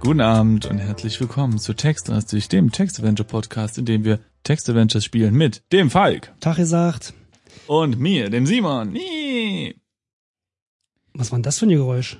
[0.00, 5.34] Guten Abend und herzlich willkommen zu Textlastig, dem Text-Adventure Podcast, in dem wir Text-Adventures spielen
[5.34, 7.12] mit dem Falk Tag gesagt.
[7.66, 8.92] und mir, dem Simon.
[8.92, 9.74] Nee.
[11.14, 12.18] Was war denn das für ein Geräusch?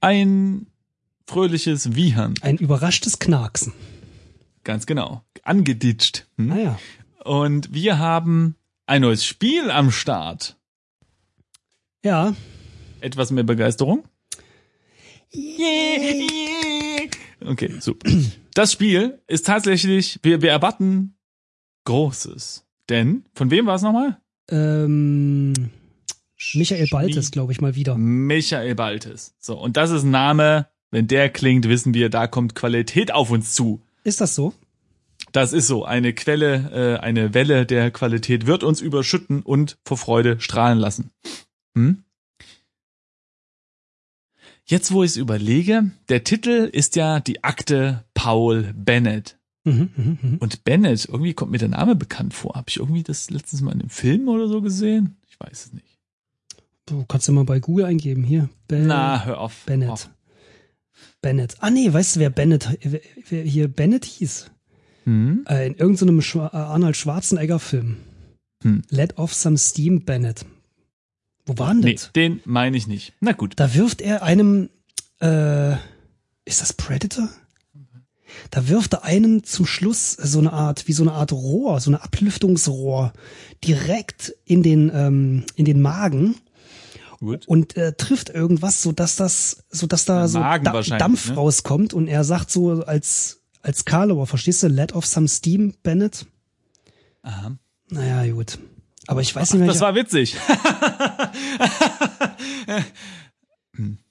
[0.00, 0.66] Ein
[1.26, 3.72] fröhliches Wiehern, Ein überraschtes Knarksen.
[4.64, 6.26] ganz genau, angeditscht.
[6.36, 6.46] Hm?
[6.46, 6.78] Naja.
[7.24, 8.56] Und wir haben
[8.86, 10.56] ein neues Spiel am Start.
[12.04, 12.34] Ja.
[13.00, 14.04] Etwas mehr Begeisterung?
[17.44, 18.10] Okay, super.
[18.54, 21.14] Das Spiel ist tatsächlich, wir, wir erwarten
[21.88, 22.66] Großes.
[22.90, 24.18] Denn, von wem war es nochmal?
[24.50, 25.54] Ähm,
[26.52, 27.96] Michael Baltes, glaube ich, mal wieder.
[27.96, 29.34] Michael Baltes.
[29.38, 33.30] So, und das ist ein Name, wenn der klingt, wissen wir, da kommt Qualität auf
[33.30, 33.80] uns zu.
[34.04, 34.52] Ist das so?
[35.32, 39.96] Das ist so, eine Quelle, äh, eine Welle der Qualität wird uns überschütten und vor
[39.96, 41.10] Freude strahlen lassen.
[41.74, 42.04] Hm?
[44.66, 49.37] Jetzt, wo ich es überlege, der Titel ist ja die Akte Paul Bennett.
[49.64, 50.36] Mhm, mhm, mhm.
[50.38, 52.54] Und Bennett, irgendwie kommt mir der Name bekannt vor.
[52.54, 55.16] Habe ich irgendwie das letztens mal in einem Film oder so gesehen?
[55.28, 55.98] Ich weiß es nicht.
[56.86, 58.24] Du kannst ja mal bei Google eingeben.
[58.24, 58.48] Hier.
[58.66, 59.64] Ben Na, hör auf.
[59.66, 59.90] Bennett.
[59.90, 60.10] Auf.
[61.20, 61.56] Bennett.
[61.60, 64.50] Ah, nee, weißt du, wer Bennett, wer, wer hier Bennett hieß?
[65.04, 65.44] Hm?
[65.48, 67.96] Äh, in irgendeinem Schwa äh, Arnold Schwarzenegger-Film.
[68.62, 68.82] Hm.
[68.88, 70.44] Let off some steam, Bennett.
[71.46, 72.12] Wo war denn Nee, das?
[72.12, 73.12] den meine ich nicht.
[73.20, 73.54] Na gut.
[73.56, 74.70] Da wirft er einem,
[75.20, 75.72] äh,
[76.44, 77.28] ist das Predator?
[78.50, 81.90] Da wirft er einem zum Schluss so eine Art, wie so eine Art Rohr, so
[81.90, 83.12] eine Ablüftungsrohr
[83.64, 86.36] direkt in den, ähm, in den Magen
[87.20, 87.48] Gut.
[87.48, 90.58] und äh, trifft irgendwas, so dass das, so dass da so Da-
[90.98, 91.34] Dampf ne?
[91.36, 96.26] rauskommt und er sagt so als, als Karlauer, verstehst du, let off some steam, Bennett?
[97.22, 97.56] Aha.
[97.90, 98.58] Naja, gut.
[99.06, 100.36] Aber ich weiß nicht mehr, Das war witzig.
[102.68, 102.84] ja,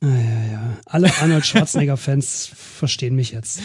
[0.02, 0.78] ja, ja.
[0.86, 3.60] Alle Arnold Schwarzenegger-Fans verstehen mich jetzt.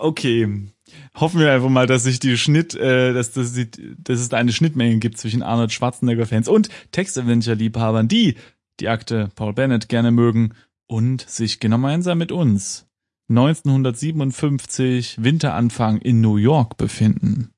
[0.00, 0.70] Okay.
[1.14, 4.36] Hoffen wir einfach mal, dass sich die Schnitt, äh, dass, dass, die, dass es da
[4.36, 8.36] eine Schnittmenge gibt zwischen Arnold Schwarzenegger-Fans und Text-Adventure-Liebhabern, die
[8.80, 10.54] die Akte Paul Bennett gerne mögen
[10.86, 12.86] und sich gemeinsam mit uns
[13.28, 17.50] 1957 Winteranfang in New York befinden.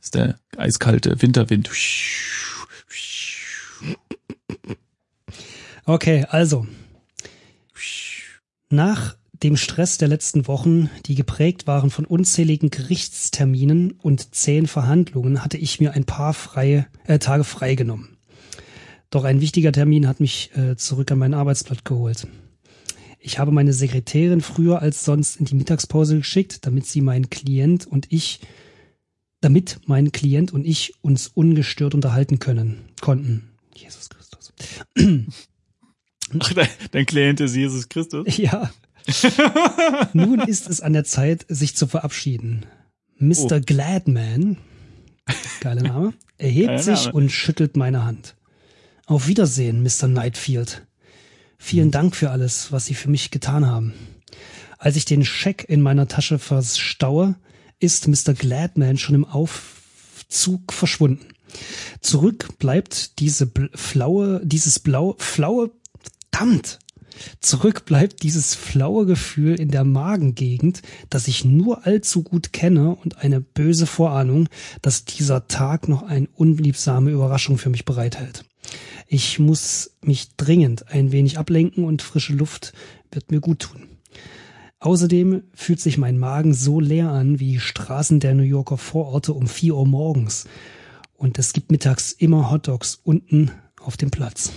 [0.00, 1.70] Ist der eiskalte Winterwind.
[5.84, 6.66] Okay, also.
[8.72, 15.44] Nach dem Stress der letzten Wochen, die geprägt waren von unzähligen Gerichtsterminen und zähen Verhandlungen,
[15.44, 18.16] hatte ich mir ein paar freie äh, Tage freigenommen.
[19.10, 22.26] Doch ein wichtiger Termin hat mich äh, zurück an meinen Arbeitsplatz geholt.
[23.20, 27.86] Ich habe meine Sekretärin früher als sonst in die Mittagspause geschickt, damit sie meinen Klient
[27.86, 28.40] und ich,
[29.42, 33.50] damit mein Klient und ich uns ungestört unterhalten können, konnten.
[33.74, 34.54] Jesus Christus.
[36.38, 38.26] Ach, dein, dein Klient ist Jesus Christus.
[38.38, 38.70] Ja.
[40.12, 42.66] Nun ist es an der Zeit, sich zu verabschieden.
[43.18, 43.56] Mr.
[43.56, 43.60] Oh.
[43.64, 44.58] Gladman,
[45.60, 47.16] geiler Name, erhebt Geiler sich Name.
[47.16, 48.36] und schüttelt meine Hand.
[49.06, 50.06] Auf Wiedersehen, Mr.
[50.06, 50.86] Nightfield.
[51.58, 53.92] Vielen Dank für alles, was Sie für mich getan haben.
[54.78, 57.36] Als ich den Scheck in meiner Tasche verstaue,
[57.78, 58.34] ist Mr.
[58.34, 61.26] Gladman schon im Aufzug verschwunden.
[62.00, 65.70] Zurück bleibt diese bl flaue, dieses blau, flaue,
[66.32, 66.78] verdammt,
[67.40, 73.18] Zurück bleibt dieses flaue Gefühl in der Magengegend, das ich nur allzu gut kenne und
[73.18, 74.48] eine böse Vorahnung,
[74.80, 78.44] dass dieser Tag noch eine unliebsame Überraschung für mich bereithält.
[79.06, 82.72] Ich muss mich dringend ein wenig ablenken und frische Luft
[83.12, 83.82] wird mir gut tun.
[84.80, 89.34] Außerdem fühlt sich mein Magen so leer an wie die Straßen der New Yorker Vororte
[89.34, 90.46] um 4 Uhr morgens.
[91.14, 94.50] Und es gibt mittags immer Hotdogs unten auf dem Platz.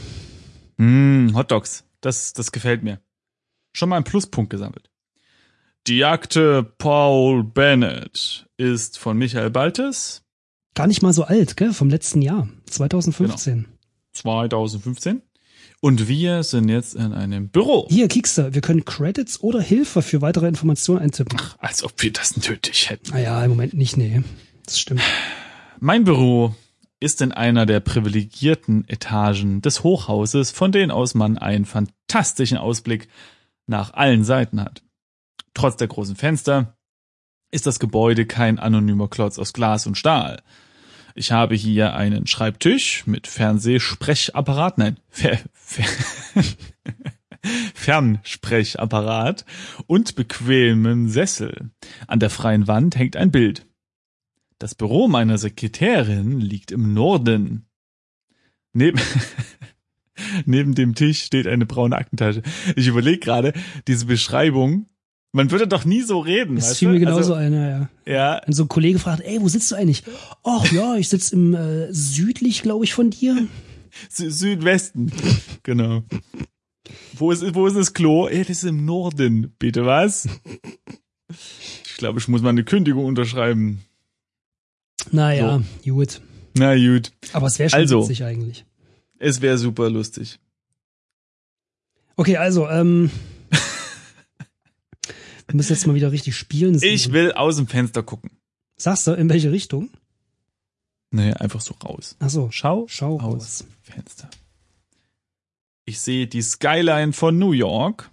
[0.77, 1.83] Mm, Hotdogs.
[2.01, 3.00] Das, das gefällt mir.
[3.74, 4.89] Schon mal einen Pluspunkt gesammelt.
[5.88, 10.25] Die Akte Paul Bennett ist von Michael Baltes,
[10.75, 11.72] Gar nicht mal so alt, gell?
[11.72, 13.66] Vom letzten Jahr, 2015.
[14.12, 15.22] 2015.
[15.80, 17.88] Und wir sind jetzt in einem Büro.
[17.89, 21.39] Hier, Kiekster, wir können Credits oder Hilfe für weitere Informationen eintippen.
[21.60, 23.12] Als ob wir das nötig hätten.
[23.12, 24.21] Naja, im Moment nicht, nee.
[24.66, 25.01] Das stimmt.
[25.80, 26.54] Mein Büro
[27.00, 33.07] ist in einer der privilegierten Etagen des Hochhauses, von denen aus man einen fantastischen Ausblick
[33.68, 34.83] nach allen Seiten hat.
[35.53, 36.77] Trotz der großen Fenster
[37.51, 40.42] ist das Gebäude kein anonymer Klotz aus Glas und Stahl.
[41.15, 45.86] Ich habe hier einen Schreibtisch mit Fernsehsprechapparat, nein, Fer Fer
[47.74, 49.45] Fernsprechapparat
[49.88, 51.69] und bequemen Sessel.
[52.07, 53.65] An der freien Wand hängt ein Bild.
[54.60, 57.66] Das Büro meiner Sekretärin liegt im Norden.
[58.74, 59.00] Neben,
[60.46, 62.42] neben dem Tisch steht eine braune Aktentasche.
[62.75, 63.54] Ich überlege gerade,
[63.88, 64.88] diese Beschreibung,
[65.34, 66.56] man würde doch nie so reden.
[66.56, 68.13] Das fiel mir genauso also, einer, ja.
[68.13, 68.46] Ja.
[68.46, 70.04] Und so ein Kollege fragt, ey, wo sitzt du eigentlich?
[70.44, 73.46] Ach ja, ich sitze im äh, südlich, glaube ich, von dir.
[74.10, 75.12] Sü Südwesten,
[75.63, 76.04] genau.
[77.18, 78.28] Wo ist, wo ist das Klo?
[78.28, 79.54] Ey, das ist im Norden.
[79.60, 80.30] Bitte was?
[81.30, 83.81] Ich glaube, ich muss mal eine Kündigung unterschreiben.
[85.12, 85.94] Naja, so.
[85.94, 86.22] gut.
[86.54, 87.12] Na gut.
[87.34, 88.66] Aber es wäre schon also, witzig eigentlich.
[89.19, 90.40] Es wäre super lustig.
[92.16, 93.12] Okay, also, ähm,
[95.48, 96.80] wir müssen jetzt mal wieder richtig spielen.
[96.81, 98.31] Ich will aus dem Fenster gucken.
[98.78, 99.90] Sagst du, in welche Richtung?
[101.12, 102.16] Nee, einfach so raus.
[102.19, 102.50] Ach so.
[102.52, 103.66] Schau, schau aus raus.
[103.81, 104.30] Fenster.
[105.86, 108.10] Ich sehe die Skyline von New York,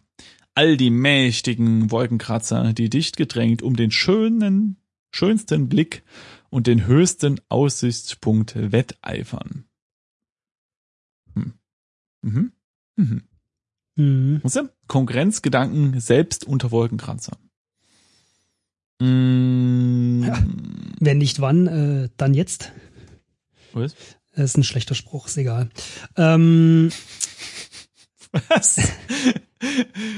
[0.55, 4.77] all die mächtigen Wolkenkratzer, die dicht gedrängt um den schönen,
[5.11, 6.03] schönsten Blick
[6.53, 9.65] und den höchsten Aussichtspunkt wetteifern.
[11.35, 11.55] Hm.
[12.21, 12.53] Mhm.
[12.97, 13.23] Mhm.
[13.97, 14.43] Mhm.
[14.87, 17.39] Konkurrenzgedanken selbst unter Wolkenkratzern.
[19.01, 20.25] Mhm.
[20.27, 20.45] Ja,
[21.01, 22.71] wenn nicht wann, äh, dann jetzt.
[23.73, 23.97] Was?
[24.35, 25.71] Das ist ein schlechter Spruch, ist egal.
[26.17, 26.91] Ähm,
[28.49, 28.79] Was?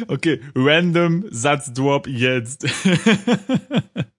[0.09, 2.67] Okay, random Satzdrop jetzt.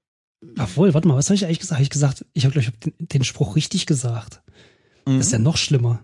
[0.59, 1.77] Obwohl, warte mal, was habe ich eigentlich gesagt?
[1.77, 4.41] Habe ich gesagt, ich habe glaube ich den, den, Spruch richtig gesagt.
[5.05, 5.17] Mhm.
[5.17, 6.03] Das ist ja noch schlimmer.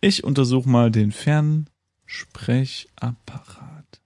[0.00, 4.00] Ich untersuche mal den Fernsprechapparat.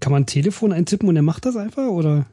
[0.00, 2.26] Kann man ein Telefon eintippen und er macht das einfach, oder?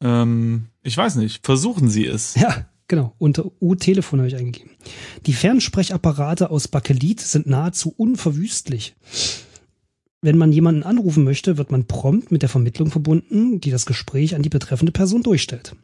[0.00, 1.44] Ähm, ich weiß nicht.
[1.44, 2.34] Versuchen Sie es.
[2.34, 4.70] Ja, Genau, unter U-Telefon habe ich eingegeben.
[5.24, 8.94] Die Fernsprechapparate aus Bakelit sind nahezu unverwüstlich.
[10.24, 14.34] Wenn man jemanden anrufen möchte, wird man prompt mit der Vermittlung verbunden, die das Gespräch
[14.34, 15.76] an die betreffende Person durchstellt.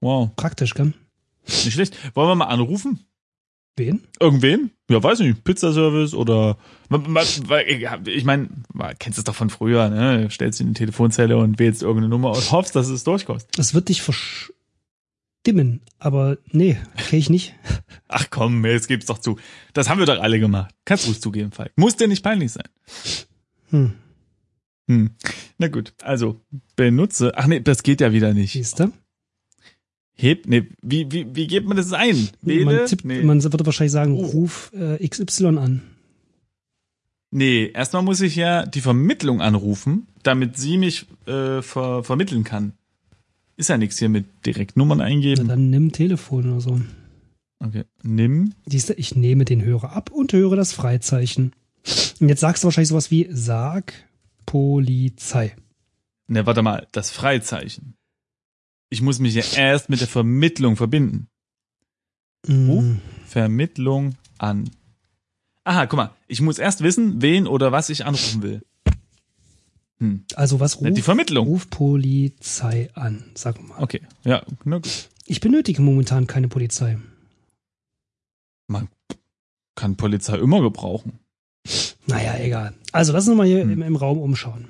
[0.00, 0.30] Wow.
[0.36, 0.94] Praktisch, gell?
[1.46, 1.94] Nicht schlecht.
[2.14, 3.00] Wollen wir mal anrufen?
[3.76, 4.00] Wen?
[4.18, 4.70] Irgendwen?
[4.88, 5.44] Ja, weiß nicht.
[5.44, 6.56] Pizzaservice oder
[6.88, 8.48] ich meine,
[8.98, 10.30] kennst es doch von früher, ne?
[10.30, 13.44] Stellst in die Telefonzelle und wählst irgendeine Nummer und hoffst, dass es durchkommt.
[13.54, 14.50] Das wird dich versch
[15.46, 15.82] dimmen.
[15.98, 17.54] Aber nee, kenne ich nicht.
[18.08, 19.38] Ach komm, jetzt gib's doch zu.
[19.74, 20.74] Das haben wir doch alle gemacht.
[20.86, 21.72] Kannst du es zugeben, Falk.
[21.76, 22.68] Muss dir nicht peinlich sein.
[23.74, 23.92] Hm.
[24.88, 25.10] Hm.
[25.58, 26.40] Na gut, also
[26.76, 27.32] benutze.
[27.36, 28.52] Ach nee, das geht ja wieder nicht.
[28.52, 28.92] Siehst du?
[30.16, 32.28] Heb, nee, wie, wie, wie gibt man das ein?
[32.40, 32.64] Wähle?
[32.66, 33.22] Man, tippt, nee.
[33.22, 34.26] man würde wahrscheinlich sagen, oh.
[34.26, 35.82] ruf äh, XY an.
[37.32, 42.74] Nee, erstmal muss ich ja die Vermittlung anrufen, damit sie mich äh, ver vermitteln kann.
[43.56, 45.46] Ist ja nichts hier mit Direktnummern eingeben.
[45.48, 46.80] Na, dann nimm Telefon oder so.
[47.58, 48.52] Okay, nimm.
[48.66, 51.52] Siehst du, ich nehme den Hörer ab und höre das Freizeichen.
[52.20, 53.92] Und jetzt sagst du wahrscheinlich sowas wie Sag
[54.46, 55.56] Polizei.
[56.26, 57.96] Ne, warte mal, das Freizeichen.
[58.88, 61.28] Ich muss mich ja erst mit der Vermittlung verbinden.
[62.46, 62.70] Mm.
[62.70, 62.84] Ruf
[63.26, 64.70] Vermittlung an.
[65.64, 68.62] Aha, guck mal, ich muss erst wissen, wen oder was ich anrufen will.
[69.98, 70.24] Hm.
[70.34, 71.46] Also was ruft, die Vermittlung.
[71.46, 73.82] Ruf Polizei an, sag mal.
[73.82, 75.08] Okay, ja, gut.
[75.26, 76.98] Ich benötige momentan keine Polizei.
[78.66, 78.88] Man
[79.74, 81.18] kann Polizei immer gebrauchen.
[82.06, 82.74] Naja, egal.
[82.92, 83.72] Also lass uns mal hier hm.
[83.72, 84.68] im, im, Raum umschauen.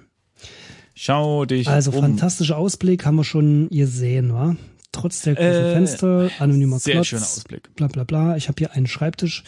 [0.95, 2.01] Schau dich Also um.
[2.01, 4.57] fantastischer Ausblick haben wir schon gesehen, wa?
[4.93, 7.09] Trotz der großen äh, Fenster, anonymer sehr Klotz.
[7.09, 7.75] Sehr schöner Ausblick.
[7.75, 8.37] Bla bla bla.
[8.37, 9.43] Ich habe hier einen Schreibtisch.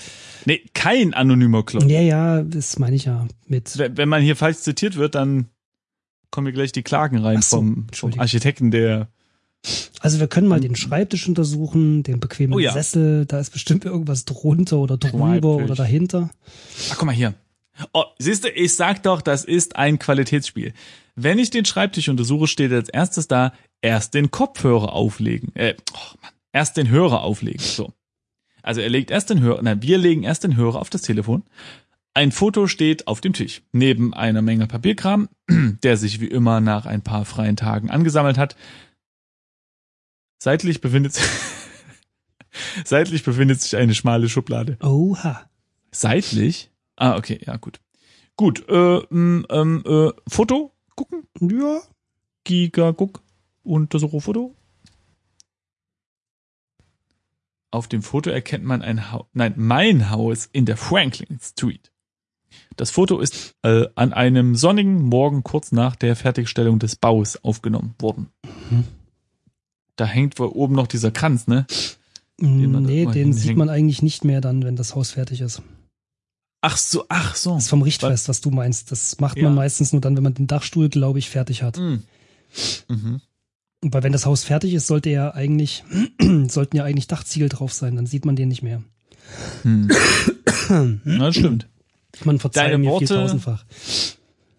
[0.44, 1.84] Nee, kein anonymer Klotz.
[1.84, 3.78] Ja, ja, das meine ich ja mit.
[3.78, 5.46] Wenn man hier falsch zitiert wird, dann
[6.32, 9.08] kommen hier gleich die Klagen rein so, vom, vom Architekten, der
[10.00, 12.72] also wir können mal den Schreibtisch untersuchen, den bequemen oh ja.
[12.72, 16.30] Sessel, da ist bestimmt irgendwas drunter oder drüber oder dahinter.
[16.90, 17.34] Ach, guck mal hier.
[17.92, 20.72] Oh, siehst du, ich sag doch, das ist ein Qualitätsspiel.
[21.14, 25.54] Wenn ich den Schreibtisch untersuche, steht als erstes da, erst den Kopfhörer auflegen.
[25.54, 27.60] Äh, oh Mann, erst den Hörer auflegen.
[27.60, 27.92] So.
[28.62, 31.44] Also er legt erst den Hörer, nein, wir legen erst den Hörer auf das Telefon,
[32.16, 35.28] ein Foto steht auf dem Tisch, neben einer Menge Papierkram,
[35.82, 38.56] der sich wie immer nach ein paar freien Tagen angesammelt hat.
[40.38, 41.24] Seitlich befindet sich,
[42.84, 44.76] seitlich befindet sich eine schmale Schublade.
[44.82, 45.48] Oha.
[45.90, 46.70] Seitlich?
[46.96, 47.80] Ah, okay, ja, gut.
[48.36, 51.26] Gut, äh, ähm, äh, Foto gucken?
[51.40, 51.80] Ja.
[52.44, 53.22] Giga, guck.
[53.62, 54.54] Untersuche Foto.
[57.70, 61.92] Auf dem Foto erkennt man ein Haus, nein, mein Haus in der Franklin Street.
[62.76, 67.94] Das Foto ist äh, an einem sonnigen Morgen kurz nach der Fertigstellung des Baus aufgenommen
[67.98, 68.30] worden.
[68.70, 68.84] Mhm.
[69.96, 71.66] Da hängt wohl oben noch dieser Kranz, ne?
[72.38, 75.40] Den man da nee, den sieht man eigentlich nicht mehr dann, wenn das Haus fertig
[75.40, 75.62] ist.
[76.60, 77.54] Ach so, ach so.
[77.54, 78.90] Das ist vom Richtfest, was du meinst.
[78.92, 79.44] Das macht Ja.
[79.44, 81.78] man meistens nur dann, wenn man den Dachstuhl, glaube ich, fertig hat.
[81.78, 82.02] Mhm.
[82.88, 83.20] Mhm.
[83.82, 85.84] Weil wenn das Haus fertig ist, sollte ja eigentlich,
[86.48, 88.82] sollten ja eigentlich Dachziegel drauf sein, dann sieht man den nicht mehr.
[89.62, 89.90] Hm.
[91.04, 91.68] Na, das stimmt.
[92.24, 93.64] Man verzeiht Deine mir Worte- viertausendfach.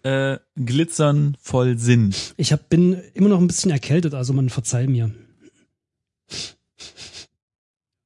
[0.04, 2.14] Äh, glitzern voll Sinn.
[2.36, 5.10] Ich hab, bin immer noch ein bisschen erkältet, also man verzeiht mir.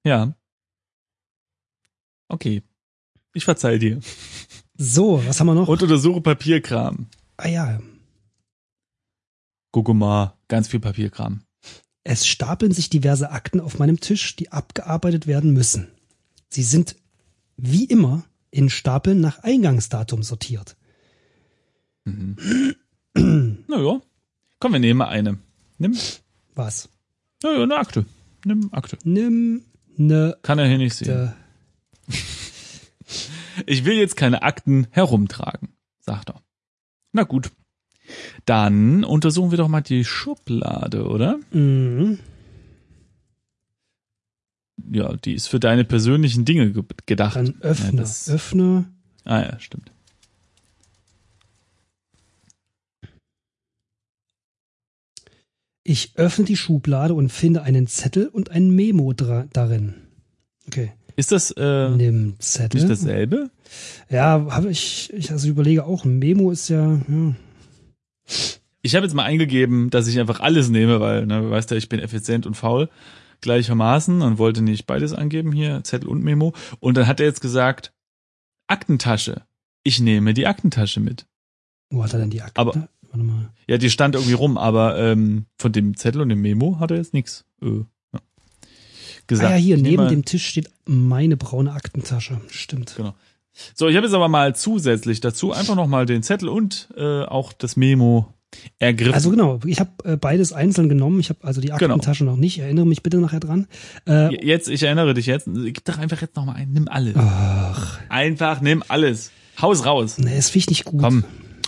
[0.05, 0.35] Ja.
[2.29, 2.62] Okay.
[3.35, 4.00] Ich verzeih dir.
[4.76, 5.69] So, was haben wir noch?
[5.69, 7.07] Und untersuche Papierkram.
[7.37, 7.81] ah ja,
[9.71, 11.43] Guck mal, ganz viel Papierkram.
[12.05, 15.88] es stapeln sich diverse Akten auf meinem Tisch, die abgearbeitet werden müssen.
[16.50, 16.97] Sie sind
[17.57, 20.76] wie immer in Stapeln nach Eingangsdatum sortiert.
[23.14, 24.00] Naja.
[24.59, 25.38] Komm, wir nehmen mal eine.
[25.79, 25.97] Nimm.
[26.55, 26.88] Was?
[27.42, 28.04] Naja, eine Akte.
[28.44, 28.99] Nimm Akte.
[29.04, 29.62] Nimm
[29.96, 31.32] ne Kann er hier nicht sehen.
[33.66, 35.68] Ich will jetzt keine Akten herumtragen,
[36.00, 36.40] sagt er.
[37.12, 37.50] Na gut.
[38.46, 41.38] Dann untersuchen wir doch mal die Schublade, oder?
[41.50, 42.18] Mhm.
[44.90, 47.37] Ja, die ist für deine persönlichen Dinge ge gedacht.
[47.37, 48.87] Dann öffne, Ja, öffne.
[49.25, 49.91] ah ja, stimmt.
[55.85, 59.95] Ich öffne die Schublade und finde einen Zettel und ein Memo darin.
[60.69, 60.93] Okay.
[61.17, 62.81] Ist das äh, Nimm Zettel.
[62.81, 63.51] nicht dasselbe?
[64.09, 67.35] Ja, habe ich, ich also überlege auch, ein Memo ist ja, ja
[68.81, 71.89] Ich habe jetzt mal eingegeben, dass ich einfach alles nehme, weil, ne, weißt du, ich
[71.89, 72.89] bin effizient und faul
[73.41, 76.55] gleichermaßen und wollte nicht beides angeben hier, Zettel und Memo.
[76.79, 77.93] Und dann hat er jetzt gesagt,
[78.69, 79.43] Aktentasche.
[79.83, 81.27] Ich nehme die Aktentasche mit.
[81.91, 82.59] wo hat er denn die Akte?
[82.61, 83.50] Aber- Warte mal.
[83.69, 86.97] Ja, die stand irgendwie rum, aber ähm, von dem Zettel und dem Memo hat er
[86.97, 87.66] jetzt nichts äh,
[88.14, 88.21] ja.
[89.26, 89.50] gesagt.
[89.52, 92.40] Ah ja, hier neben dem Tisch steht meine braune Aktentasche.
[92.50, 92.95] Stimmt.
[92.97, 93.14] Genau.
[93.75, 97.23] So, ich habe jetzt aber mal zusätzlich dazu einfach noch mal den Zettel und äh,
[97.25, 98.33] auch das Memo
[98.78, 99.12] ergriffen.
[99.14, 101.21] Also genau, ich habe äh, beides einzeln genommen.
[101.21, 101.95] Ich habe also die Genau.
[101.95, 102.59] Aktentasche noch nicht.
[102.61, 103.66] Erinnere mich bitte nachher dran.
[104.09, 107.14] Äh, jetzt, ich erinnere dich jetzt, gib doch einfach jetzt noch mal ein, nimm alles.
[107.16, 109.31] ach, Einfach nimm alles.
[109.61, 110.16] Haus raus.
[110.16, 111.02] nee, das finde ich nicht gut.
[111.02, 111.25] Komm.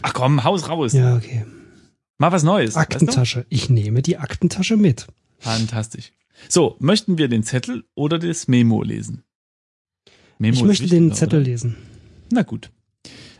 [0.06, 0.92] Ach komm, Haus raus.
[0.92, 1.46] Ja, okay.
[2.18, 2.74] Mal was Neues.
[2.74, 3.46] Weißt Aktentasche.
[3.48, 5.06] Ich nehme die Aktentasche mit.
[5.06, 5.12] du?
[5.38, 6.12] Fantastisch.
[6.50, 9.24] So, möchten wir den Zettel oder das Memo lesen?
[10.38, 11.48] Memo ich möchte den Zettel oder?
[11.48, 11.76] lesen.
[12.30, 12.70] Na gut.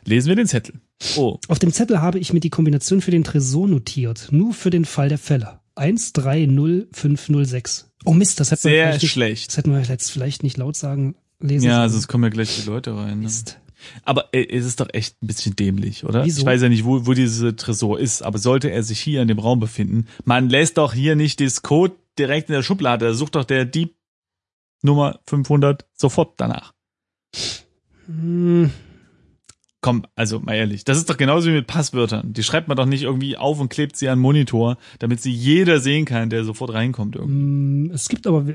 [0.07, 0.81] Lesen wir den Zettel.
[1.17, 4.29] Oh, Auf dem Zettel habe ich mir die Kombination für den Tresor notiert.
[4.31, 5.61] Nur für den Fall der Fälle.
[5.75, 7.91] 130506.
[8.07, 9.49] Oh Mist, das hätten wir sehr vielleicht nicht, schlecht.
[9.49, 11.67] das hätten wir jetzt vielleicht nicht laut sagen lesen.
[11.67, 13.19] Ja, sonst kommen ja gleich die Leute rein.
[13.19, 13.25] Ne?
[13.25, 13.59] Mist.
[14.05, 16.25] Aber äh, es ist doch echt ein bisschen dämlich, oder?
[16.25, 16.41] Wieso?
[16.41, 19.29] Ich weiß ja nicht, wo, wo dieser Tresor ist, aber sollte er sich hier in
[19.29, 23.07] dem Raum befinden, man lässt doch hier nicht das Code direkt in der Schublade.
[23.07, 23.95] Da sucht doch der Dieb
[24.83, 26.73] Nummer 500 sofort danach.
[28.07, 28.71] Hm,
[29.85, 32.33] Komm, also mal ehrlich, das ist doch genauso wie mit Passwörtern.
[32.33, 35.31] Die schreibt man doch nicht irgendwie auf und klebt sie an den Monitor, damit sie
[35.31, 37.35] jeder sehen kann, der sofort reinkommt irgendwie.
[37.35, 38.47] hm, es gibt aber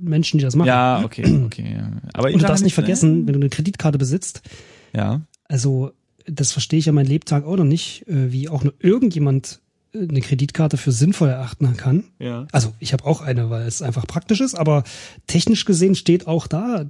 [0.00, 0.68] Menschen, die das machen.
[0.68, 1.76] Ja, okay, okay.
[1.76, 1.92] Ja.
[2.14, 2.82] Aber Und du darfst nicht ne?
[2.82, 4.40] vergessen, wenn du eine Kreditkarte besitzt,
[4.98, 5.92] Ja, also
[6.26, 9.60] das verstehe ich ja mein Lebtag auch noch nicht, äh, wie auch nur irgendjemand
[9.94, 12.04] äh, eine Kreditkarte für sinnvoll erachten kann.
[12.18, 12.46] ja.
[12.52, 14.84] Also ich habe auch eine, weil es einfach praktisch ist, aber
[15.26, 16.84] technisch gesehen steht auch da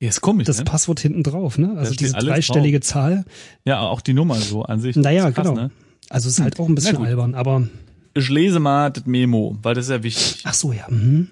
[0.00, 0.64] Ja, ist komisch, das ne?
[0.64, 1.74] Passwort hinten drauf, ne?
[1.76, 3.24] Also diese dreistellige Zahl.
[3.64, 4.96] Ja, auch die Nummer so an sich.
[4.96, 5.60] Naja, krass, genau.
[5.60, 5.70] Ne?
[6.08, 7.68] Also es ist halt auch ein bisschen albern, aber
[8.14, 10.42] Ich lese mal das Memo, weil das ist ja wichtig.
[10.44, 10.86] ach so, ja.
[10.88, 11.28] Mhm.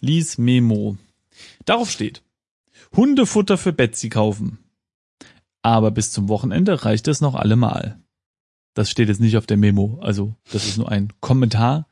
[0.00, 0.96] Lies Memo.
[1.66, 2.22] Darauf steht,
[2.96, 4.58] Hundefutter für Betsy kaufen.
[5.62, 8.00] Aber bis zum Wochenende reicht es noch allemal.
[8.74, 9.98] Das steht jetzt nicht auf der Memo.
[10.02, 11.88] Also, das ist nur ein Kommentar,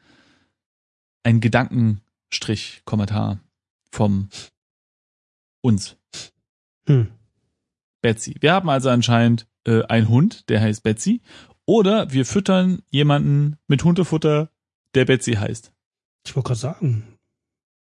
[1.22, 3.40] ein Gedankenstrich-Kommentar
[3.90, 4.28] vom
[5.62, 5.96] uns,
[6.86, 7.08] Hm.
[8.02, 8.36] Betsy.
[8.40, 11.20] Wir haben also anscheinend äh, einen Hund, der heißt Betsy.
[11.66, 14.50] Oder wir füttern jemanden mit Hundefutter,
[14.94, 15.72] der Betsy heißt.
[16.26, 17.18] Ich wollte gerade sagen.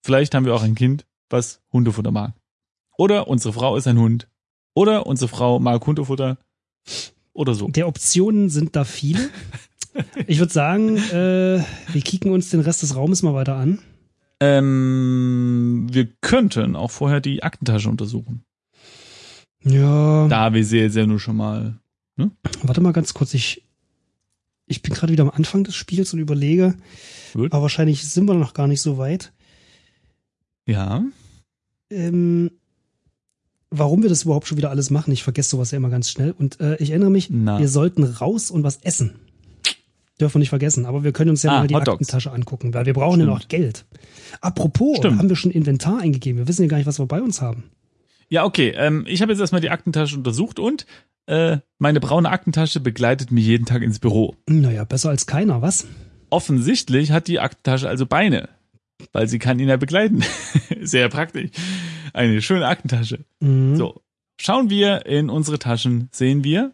[0.03, 2.35] Vielleicht haben wir auch ein Kind, was Hundefutter mag.
[2.97, 4.29] Oder unsere Frau ist ein Hund.
[4.73, 6.37] Oder unsere Frau mag Hundefutter.
[7.33, 7.67] Oder so.
[7.69, 9.29] Der Optionen sind da viele.
[10.27, 13.79] Ich würde sagen, äh, wir kicken uns den Rest des Raumes mal weiter an.
[14.39, 18.43] Ähm, wir könnten auch vorher die Aktentasche untersuchen.
[19.63, 20.27] Ja.
[20.27, 21.79] Da wir sie jetzt ja nur schon mal.
[22.61, 23.63] Warte mal ganz kurz, ich,
[24.65, 26.75] ich bin gerade wieder am Anfang des Spiels und überlege,
[27.33, 27.51] Gut.
[27.51, 29.31] aber wahrscheinlich sind wir noch gar nicht so weit.
[30.65, 31.03] Ja.
[31.89, 32.51] Ähm,
[33.71, 35.11] warum wir das überhaupt schon wieder alles machen.
[35.11, 36.31] Ich vergesse sowas ja immer ganz schnell.
[36.31, 37.59] Und äh, ich erinnere mich, Na.
[37.59, 39.15] wir sollten raus und was essen.
[40.19, 40.85] Dürfen wir nicht vergessen.
[40.85, 41.75] Aber wir können uns ja Ah, mal die.
[41.75, 43.39] Aktentasche angucken, weil wir brauchen ja Stimmt.
[43.41, 43.85] noch Geld.
[44.41, 45.17] Apropos, Stimmt.
[45.19, 46.39] haben wir schon Inventar eingegeben.
[46.39, 47.63] Wir wissen ja gar nicht, was wir bei uns haben.
[48.27, 48.73] Ja, okay.
[48.75, 50.85] Ähm, ich habe jetzt erstmal die Aktentasche untersucht und
[51.27, 54.35] äh, meine braune Aktentasche begleitet mich jeden Tag ins Büro.
[54.47, 55.87] Naja, besser als keiner, was?
[56.31, 58.49] Offensichtlich hat die Aktentasche also Beine,
[59.13, 60.21] weil sie kann ihn ja begleiten.
[60.81, 61.51] Sehr praktisch.
[62.13, 63.25] Eine schöne Aktentasche.
[63.39, 63.75] Mhm.
[63.75, 64.01] So,
[64.39, 66.73] schauen wir in unsere Taschen, sehen wir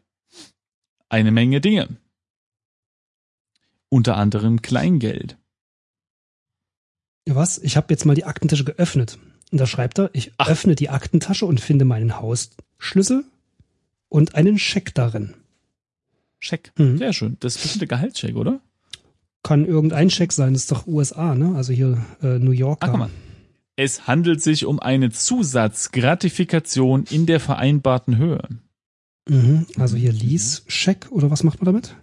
[1.10, 1.90] eine Menge Dinge.
[3.90, 5.38] Unter anderem Kleingeld.
[7.28, 7.58] Ja, Was?
[7.58, 9.18] Ich habe jetzt mal die Aktentasche geöffnet.
[9.52, 10.50] Und da schreibt er, ich Ach.
[10.50, 13.24] öffne die Aktentasche und finde meinen Hausschlüssel
[14.10, 15.34] und einen Scheck darin.
[16.40, 16.72] Scheck.
[16.78, 16.98] Mhm.
[16.98, 17.38] Sehr schön.
[17.40, 18.60] Das ist der Gehaltscheck, oder?
[19.44, 21.56] Kann irgendein Scheck sein, das ist doch USA, ne?
[21.56, 22.80] Also hier äh, New York.
[22.82, 23.10] Ach, guck mal.
[23.78, 28.42] Es handelt sich um eine Zusatzgratifikation in der vereinbarten Höhe.
[29.28, 29.66] Mhm.
[29.78, 31.96] Also hier Lease-Scheck oder was macht man damit?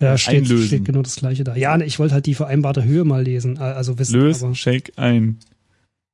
[0.00, 0.66] Ja, steht, Einlösen.
[0.66, 1.56] steht genau das gleiche da.
[1.56, 4.14] Ja, ne, ich wollte halt die vereinbarte Höhe mal lesen, äh, also wissen.
[4.20, 5.38] Lös, aber, Scheck ein.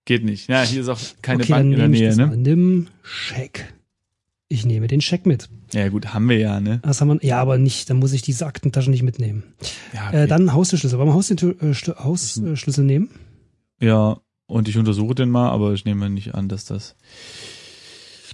[0.05, 0.49] Geht nicht.
[0.49, 2.27] Ja, hier ist auch keine okay, Bank dann in der Nähe, ne?
[2.27, 2.37] mal.
[2.37, 3.73] Nimm Scheck.
[4.49, 5.49] Ich nehme den Scheck mit.
[5.73, 6.81] Ja, gut, haben wir ja, ne?
[6.83, 9.45] Das haben wir, ja, aber nicht, dann muss ich diese Aktentasche nicht mitnehmen.
[9.95, 10.25] Ja, okay.
[10.25, 10.99] Äh, dann Haustürschlüssel.
[10.99, 13.09] Wollen wir Haustür, äh, Schlü- Hausschlüssel nehmen?
[13.81, 16.97] ja, und ich untersuche den mal, aber ich nehme nicht an, dass das.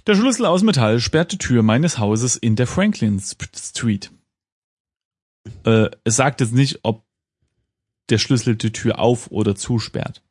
[0.07, 4.11] Der Schlüssel aus Metall sperrt die Tür meines Hauses in der Franklin Street.
[5.65, 7.05] Äh, es sagt jetzt nicht, ob
[8.09, 10.23] der Schlüssel die Tür auf oder zusperrt.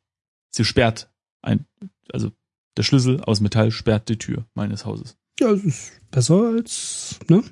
[0.49, 1.09] Sie sperrt
[1.41, 1.65] ein,
[2.11, 2.31] also
[2.77, 5.17] der Schlüssel aus Metall sperrt die Tür meines Hauses.
[5.39, 7.43] Ja, das ist besser als, ne?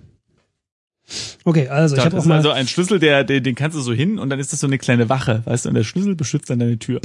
[1.45, 3.93] Okay, also ich habe auch mal, also ein Schlüssel, der, der, den kannst du so
[3.93, 6.49] hin und dann ist das so eine kleine Wache, weißt du, und der Schlüssel beschützt
[6.49, 6.99] dann deine Tür.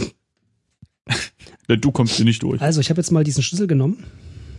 [1.72, 2.60] Denn du kommst hier nicht durch.
[2.62, 4.04] also ich habe jetzt mal diesen Schlüssel genommen.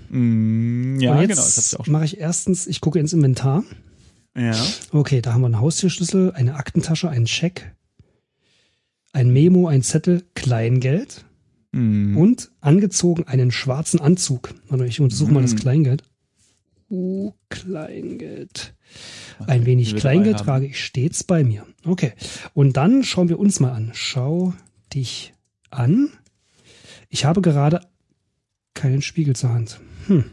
[0.10, 3.64] Mm, ja, genau, das ich mache ich erstens, ich gucke ins Inventar.
[4.38, 4.56] Ja.
[4.92, 7.76] Okay, da haben wir einen Haustürschlüssel, eine Aktentasche, einen Scheck,
[9.12, 11.26] ein Memo, ein Zettel, Kleingeld
[11.76, 12.18] Mm.
[12.18, 14.54] und angezogen einen schwarzen Anzug.
[14.70, 15.58] Warte, ich untersuche mal das Mm.
[15.58, 16.04] Kleingeld.
[16.90, 18.76] Oh, Kleingeld.
[19.48, 21.66] Ein wenig Kleingeld trage ich stets bei mir.
[21.86, 22.14] Okay.
[22.54, 23.90] Und dann schauen wir uns mal an.
[23.96, 24.54] Schau
[24.94, 25.34] dich
[25.72, 26.10] an.
[27.14, 27.80] Ich habe gerade
[28.74, 29.80] keinen Spiegel zur Hand.
[30.08, 30.32] Hm.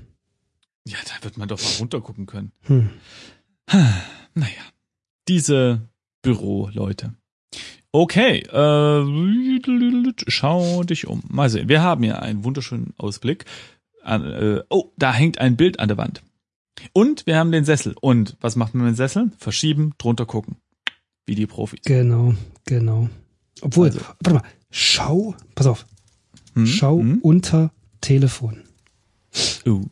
[0.89, 2.53] Ja, da wird man doch mal runtergucken können.
[2.63, 2.91] Hm.
[4.33, 4.63] Naja,
[5.29, 5.89] diese
[6.23, 7.15] Büroleute.
[7.93, 11.23] Okay, äh, schau dich um.
[11.29, 13.45] Mal sehen, wir haben hier einen wunderschönen Ausblick.
[14.03, 16.23] An, äh, oh, da hängt ein Bild an der Wand.
[16.93, 17.95] Und wir haben den Sessel.
[18.01, 19.33] Und was macht man mit dem Sessel?
[19.37, 20.57] Verschieben, drunter gucken.
[21.27, 21.81] Wie die Profis.
[21.85, 22.33] Genau,
[22.65, 23.11] genau.
[23.61, 25.85] Obwohl, Also- warte mal, schau, pass auf,
[26.61, 26.67] Hm?
[26.67, 27.19] schau Hm?
[27.23, 28.63] unter Telefon.
[29.67, 29.85] Uh.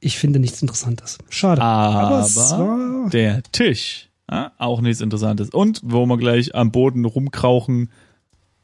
[0.00, 1.18] Ich finde nichts Interessantes.
[1.30, 1.62] Schade.
[1.62, 5.48] Aber war, der Tisch, ja, auch nichts Interessantes.
[5.50, 7.90] Und wo wir gleich am Boden rumkrauchen,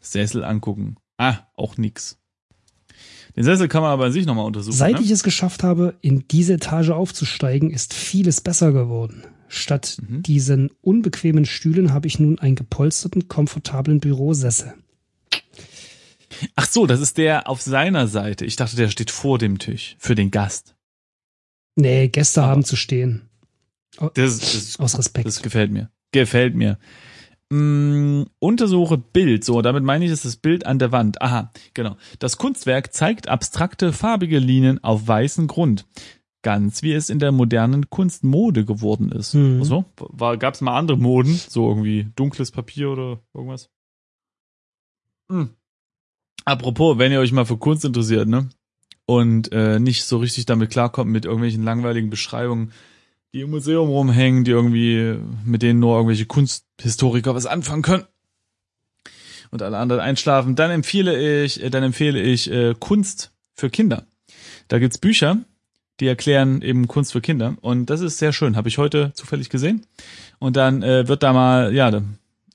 [0.01, 0.97] Sessel angucken.
[1.17, 2.19] Ah, auch nix.
[3.37, 4.77] Den Sessel kann man aber an sich nochmal untersuchen.
[4.77, 5.03] seit ne?
[5.03, 9.25] ich es geschafft habe, in diese Etage aufzusteigen, ist vieles besser geworden.
[9.49, 10.23] Statt Mhm.
[10.23, 14.75] diesen unbequemen Stühlen habe ich nun einen gepolsterten, komfortablen Bürosessel.
[16.57, 18.45] Ach so, das ist der auf seiner Seite.
[18.45, 20.77] Ich dachte, der steht vor dem Tisch für den Gast.
[21.77, 23.29] Nee, Gäste Aber- haben zu stehen.
[23.99, 25.27] Das, das, ist- Aus Respekt.
[25.27, 25.91] das gefällt mir.
[26.13, 26.79] Gefällt mir.
[27.53, 29.45] Mm, untersuche Bild.
[29.45, 31.21] So, damit meine ich, ist das Bild an der Wand.
[31.21, 31.97] Aha, genau.
[32.21, 35.87] Das Kunstwerk zeigt abstrakte, farbige Linien auf weißem Grund.
[36.43, 39.35] Ganz wie es in der modernen Kunst Mode geworden ist.
[39.35, 39.59] Mhm.
[39.59, 41.35] Also, war, gab's mal andere Moden?
[41.35, 43.69] So irgendwie dunkles Papier oder irgendwas?
[45.31, 45.51] Hm.
[46.45, 48.49] Apropos, wenn ihr euch mal für Kunst interessiert, ne?
[49.07, 52.73] Und äh, nicht so richtig damit klarkommt mit irgendwelchen langweiligen Beschreibungen,
[53.33, 58.05] die im Museum rumhängen, die irgendwie, mit denen nur irgendwelche Kunsthistoriker was anfangen können.
[59.51, 64.07] Und alle anderen einschlafen, dann empfehle ich, äh, dann empfehle ich äh, Kunst für Kinder.
[64.69, 65.39] Da gibt's Bücher,
[65.99, 67.57] die erklären eben Kunst für Kinder.
[67.61, 68.57] Und das ist sehr schön.
[68.57, 69.87] Habe ich heute zufällig gesehen.
[70.39, 71.91] Und dann äh, wird da mal, ja,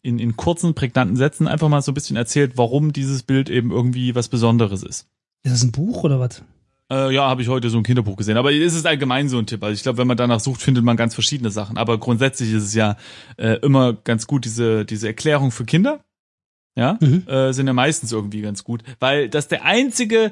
[0.05, 3.71] in, in kurzen, prägnanten Sätzen einfach mal so ein bisschen erzählt, warum dieses Bild eben
[3.71, 5.07] irgendwie was Besonderes ist.
[5.43, 6.43] Ist das ein Buch oder was?
[6.91, 8.37] Äh, ja, habe ich heute so ein Kinderbuch gesehen.
[8.37, 9.63] Aber es ist allgemein so ein Tipp.
[9.63, 11.77] Also ich glaube, wenn man danach sucht, findet man ganz verschiedene Sachen.
[11.77, 12.97] Aber grundsätzlich ist es ja
[13.37, 16.03] äh, immer ganz gut, diese, diese Erklärung für Kinder.
[16.77, 17.27] Ja, Mhm.
[17.27, 18.83] äh, sind ja meistens irgendwie ganz gut.
[18.99, 20.31] Weil das der einzige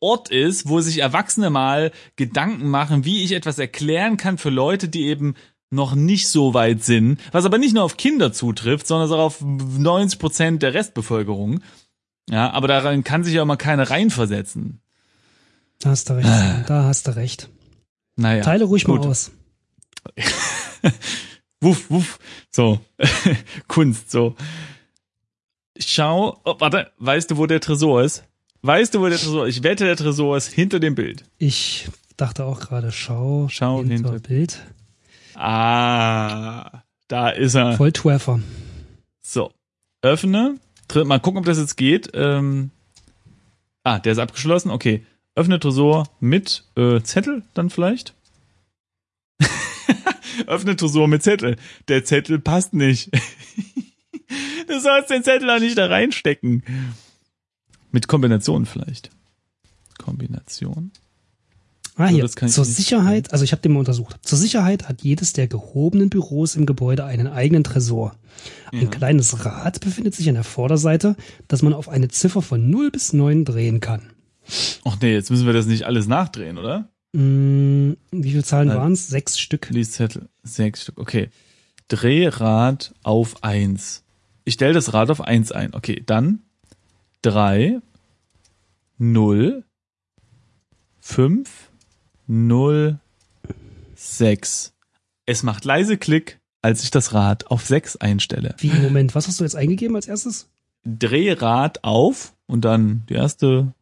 [0.00, 4.88] Ort ist, wo sich Erwachsene mal Gedanken machen, wie ich etwas erklären kann für Leute,
[4.88, 5.34] die eben
[5.70, 9.40] noch nicht so weit sind, was aber nicht nur auf Kinder zutrifft, sondern auch auf
[9.40, 11.60] 90 Prozent der Restbevölkerung.
[12.30, 14.80] Ja, aber daran kann sich ja immer keiner reinversetzen.
[15.80, 16.28] Da hast du recht.
[16.28, 16.64] Ah.
[16.66, 17.48] Da hast du recht.
[18.16, 18.42] Naja.
[18.42, 19.02] Teile ruhig gut.
[19.02, 19.30] mal aus.
[21.60, 22.18] wuff, wuff.
[22.50, 22.80] So.
[23.68, 24.34] Kunst, so.
[25.78, 28.24] Schau, oh, warte, weißt du, wo der Tresor ist?
[28.62, 29.56] Weißt du, wo der Tresor ist?
[29.58, 31.24] Ich wette, der Tresor ist hinter dem Bild.
[31.38, 34.60] Ich dachte auch gerade, schau, Schau hinter hinter- Bild.
[35.36, 37.74] Ah, da ist er.
[37.74, 38.40] Volltreffer.
[39.20, 39.52] So.
[40.02, 40.58] Öffne.
[41.04, 42.10] Mal gucken, ob das jetzt geht.
[42.14, 42.70] Ähm,
[43.84, 44.70] ah, der ist abgeschlossen.
[44.70, 45.04] Okay.
[45.34, 48.14] Öffne Tresor mit äh, Zettel dann vielleicht.
[50.46, 51.56] Öffne Tresor mit Zettel.
[51.88, 53.10] Der Zettel passt nicht.
[54.68, 56.62] du sollst den Zettel auch nicht da reinstecken.
[57.92, 59.10] Mit Kombination vielleicht.
[59.98, 60.92] Kombination.
[61.96, 62.24] Ah, Also hier.
[62.24, 64.16] ich Zur Sicherheit, also ich habe den mal untersucht.
[64.22, 68.14] Zur Sicherheit hat jedes der gehobenen Büros im Gebäude einen eigenen Tresor.
[68.72, 68.88] Ein Ja.
[68.88, 71.16] kleines Rad befindet sich an der Vorderseite,
[71.48, 74.02] das man auf eine Ziffer von 0 bis 9 drehen kann.
[74.84, 76.90] Ach nee, jetzt müssen wir das nicht alles nachdrehen, oder?
[77.14, 78.76] Hm, wie viele Zahlen Nein.
[78.76, 79.08] waren es?
[79.08, 79.70] Sechs Stück.
[79.70, 80.28] Lieszettel.
[80.42, 80.98] Sechs Stück.
[80.98, 81.30] Okay.
[81.88, 84.02] Drehrad auf eins.
[84.44, 85.72] Ich stelle das Rad auf eins ein.
[85.74, 86.40] Okay, dann
[87.22, 87.78] drei
[88.98, 89.64] null
[91.00, 91.65] fünf
[92.26, 92.98] null
[93.94, 94.72] sechs.
[95.26, 98.54] Es macht leise Klick, als ich das Rad auf sechs einstelle.
[98.58, 100.48] Wie Moment, was hast du jetzt eingegeben als erstes?
[100.84, 103.72] Drehrad auf und dann die erste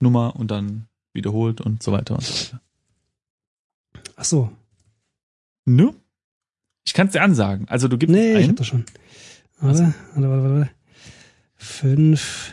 [0.00, 2.60] Nummer und dann wiederholt und so weiter und so weiter.
[4.16, 4.50] Ach so.
[5.64, 5.94] Ne?
[6.84, 7.66] Ich kann es dir ansagen.
[7.68, 8.50] Also du gibst Nee, ich ein.
[8.50, 8.84] hab das schon.
[9.58, 10.70] Warte, warte, warte, warte.
[11.56, 12.52] Fünf.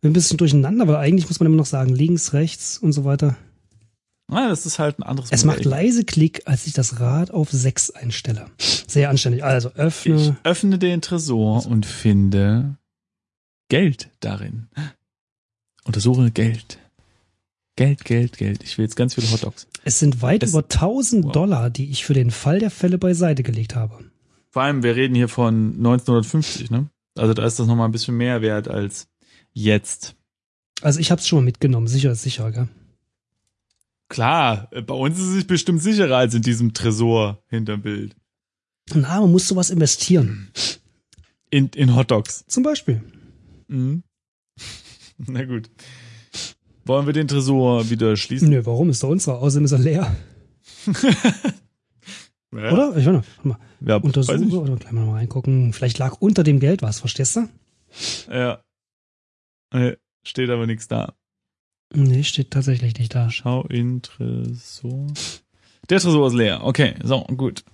[0.00, 3.04] Bin ein bisschen durcheinander, weil eigentlich muss man immer noch sagen, links, rechts und so
[3.04, 3.36] weiter.
[4.28, 5.58] Ah, das ist halt ein anderes Es Modell.
[5.58, 8.46] macht leise Klick, als ich das Rad auf sechs einstelle.
[8.58, 9.44] Sehr anständig.
[9.44, 10.36] Also Ich öffne.
[10.44, 12.76] öffne den Tresor und finde
[13.68, 14.68] Geld darin.
[15.84, 16.78] Untersuche Geld.
[17.76, 18.62] Geld, Geld, Geld.
[18.62, 19.66] Ich will jetzt ganz viele Hotdogs.
[19.84, 21.32] Es sind weit Es- über 1000 Wow.
[21.32, 24.04] Dollar, die ich für den Fall der Fälle beiseite gelegt habe.
[24.50, 26.88] Vor allem, wir reden hier von 1950, ne?
[27.16, 29.08] Also da ist das nochmal ein bisschen mehr wert als
[29.52, 30.14] jetzt.
[30.80, 31.88] Also ich habe es schon mal mitgenommen.
[31.88, 32.68] Sicher ist sicher, gell?
[34.14, 38.14] Klar, äh, bei uns ist es bestimmt sicherer als in diesem Tresor hinterm Bild.
[38.94, 40.52] Na, man muss sowas investieren.
[41.50, 42.44] In, in Hotdogs.
[42.46, 43.02] Zum Beispiel.
[43.66, 44.04] Mhm.
[45.18, 45.68] Na gut.
[46.84, 48.50] Wollen wir den Tresor wieder schließen?
[48.50, 48.88] Nö, warum?
[48.88, 49.40] Ist doch unserer.
[49.42, 50.16] Außerdem ist er leer.
[52.56, 52.70] Ja.
[52.70, 52.96] Oder?
[52.96, 53.04] Ich.
[53.04, 53.58] Warte mal.
[53.80, 53.96] Ja.
[53.96, 55.72] Untersuche oder gleich mal reingucken.
[55.72, 57.48] Vielleicht lag unter dem Geld was, verstehst du?
[58.30, 58.62] Ja.
[60.24, 61.14] Steht aber nichts da.
[61.94, 63.30] Nee, steht tatsächlich nicht da.
[63.30, 65.06] Schau in Tresor.
[65.88, 66.64] Der Tresor ist leer.
[66.64, 67.64] Okay, so, gut.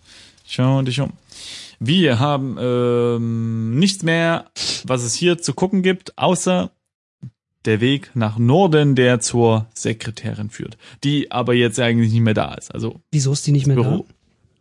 [0.46, 1.12] Schau dich um.
[1.78, 4.50] Wir haben ähm, nichts mehr,
[4.85, 6.70] was es hier zu gucken gibt, außer
[7.64, 12.54] der Weg nach Norden, der zur Sekretärin führt, die aber jetzt eigentlich nicht mehr da
[12.54, 12.74] ist.
[12.74, 14.14] Also Wieso ist die nicht mehr Büro da?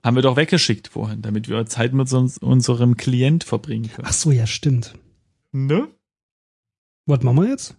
[0.04, 4.08] haben wir doch weggeschickt vorhin, damit wir Zeit mit uns, unserem Klient verbringen können.
[4.08, 4.94] Ach so, ja, stimmt.
[5.52, 5.88] Ne?
[7.06, 7.76] Was machen wir jetzt?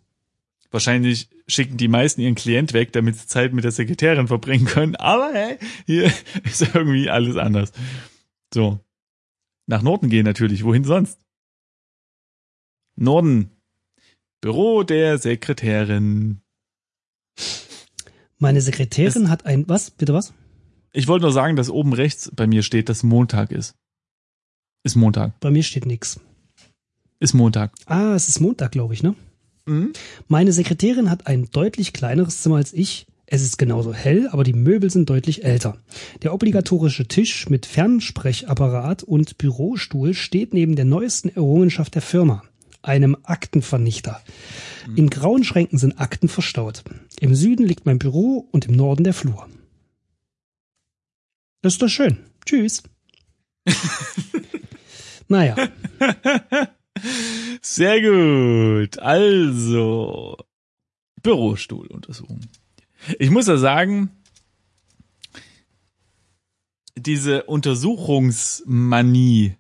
[0.71, 4.97] Wahrscheinlich schicken die meisten ihren Klient weg, damit sie Zeit mit der Sekretärin verbringen können.
[4.97, 6.13] Aber hey, hier
[6.45, 7.73] ist irgendwie alles anders.
[8.55, 8.79] So.
[9.67, 10.65] Nach Norden gehen natürlich.
[10.65, 11.19] Wohin sonst?
[12.97, 13.51] Norden.
[14.41, 16.41] Büro der Sekretärin.
[18.39, 19.91] Meine Sekretärin hat ein, was?
[19.91, 20.33] Bitte was?
[20.93, 23.77] Ich wollte nur sagen, dass oben rechts bei mir steht, dass Montag ist.
[24.83, 25.39] Ist Montag.
[25.41, 26.21] Bei mir steht nix.
[27.19, 27.75] Ist Montag.
[27.87, 29.15] Ah, es ist Montag, glaube ich, ne?
[29.71, 29.93] Mhm.
[30.27, 33.07] Meine Sekretärin hat ein deutlich kleineres Zimmer als ich.
[33.27, 35.77] Es ist genauso hell, aber die Möbel sind deutlich älter.
[36.23, 42.43] Der obligatorische Tisch mit Fernsprechapparat und Bürostuhl steht neben der neuesten Errungenschaft der Firma,
[42.83, 44.21] einem Aktenvernichter.
[44.97, 46.83] In grauen Schränken sind Akten verstaut.
[47.21, 49.49] Im Süden liegt mein Büro und im Norden der Flur.
[51.63, 52.19] Das ist doch schön.
[52.45, 52.83] Tschüss.
[55.29, 55.55] naja,
[57.63, 58.99] Sehr gut.
[58.99, 60.37] Also,
[61.23, 62.41] Bürostuhluntersuchung.
[63.19, 64.11] Ich muss ja sagen,
[66.97, 69.57] diese Untersuchungsmanie,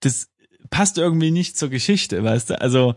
[0.00, 0.28] das
[0.70, 2.60] passt irgendwie nicht zur Geschichte, weißt du?
[2.60, 2.94] Also,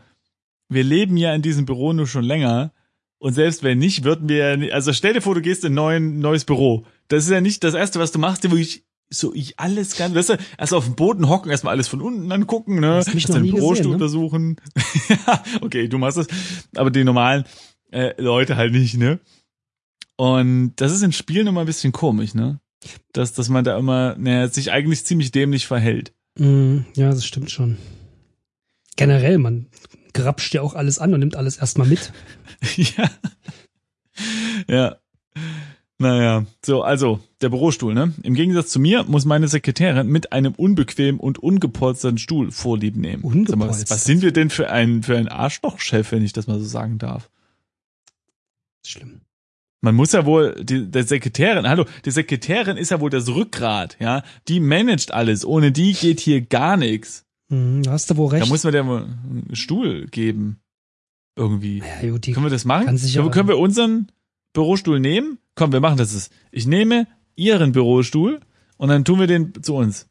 [0.70, 2.72] wir leben ja in diesem Büro nur schon länger.
[3.18, 6.46] Und selbst wenn nicht, würden wir, also stell dir vor, du gehst in ein neues
[6.46, 6.86] Büro.
[7.08, 10.16] Das ist ja nicht das erste, was du machst, wo ich so ich alles ganz,
[10.16, 12.96] weißt du, erst auf dem Boden hocken, erstmal alles von unten angucken, ne?
[12.96, 13.94] Hast mich deinen Bürostuhl ne?
[13.94, 14.58] untersuchen.
[15.10, 16.28] ja, okay, du machst das.
[16.76, 17.46] Aber die normalen
[17.92, 19.20] äh, Leute halt nicht, ne?
[20.16, 22.60] Und das ist in Spielen immer ein bisschen komisch, ne?
[23.14, 26.14] Dass, dass man da immer, naja, sich eigentlich ziemlich dämlich verhält.
[26.38, 27.78] mm, ja, das stimmt schon.
[28.96, 29.68] Generell, man
[30.14, 32.12] grapscht ja auch alles an und nimmt alles erstmal mit.
[32.76, 33.10] ja.
[34.68, 34.98] Ja.
[36.04, 38.14] Naja, so, also, der Bürostuhl, ne?
[38.24, 43.24] Im Gegensatz zu mir muss meine Sekretärin mit einem unbequemen und ungepolsterten Stuhl Vorlieb nehmen.
[43.24, 43.90] Sag mal, was, Ungepolstert.
[43.92, 46.98] was sind wir denn für ein, für ein Arschlochchef, wenn ich das mal so sagen
[46.98, 47.30] darf?
[48.86, 49.22] Schlimm.
[49.80, 53.96] Man muss ja wohl, die, der Sekretärin, hallo, die Sekretärin ist ja wohl das Rückgrat,
[54.00, 54.24] ja?
[54.50, 55.46] Die managt alles.
[55.46, 57.26] Ohne die geht hier gar nichts.
[57.50, 58.44] Hm, hast du wohl recht.
[58.46, 60.60] Da muss man der mal einen Stuhl geben.
[61.36, 61.80] Irgendwie.
[61.80, 62.86] ja, gut, Können wir das machen?
[62.86, 64.08] kann sich können, können wir unseren
[64.54, 65.38] Bürostuhl nehmen?
[65.56, 66.30] Komm, wir machen das.
[66.52, 68.40] Ich nehme Ihren Bürostuhl
[68.78, 70.08] und dann tun wir den zu uns.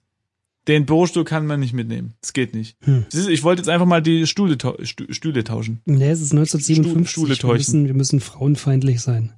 [0.68, 2.14] Den Bürostuhl kann man nicht mitnehmen.
[2.20, 2.76] Das geht nicht.
[2.82, 3.04] Hm.
[3.12, 5.80] Ich wollte jetzt einfach mal die Stühle, Stühle tauschen.
[5.86, 7.10] Nee, es ist 1957.
[7.10, 9.32] Stuhl- Stuhle wir, müssen, wir müssen frauenfeindlich sein.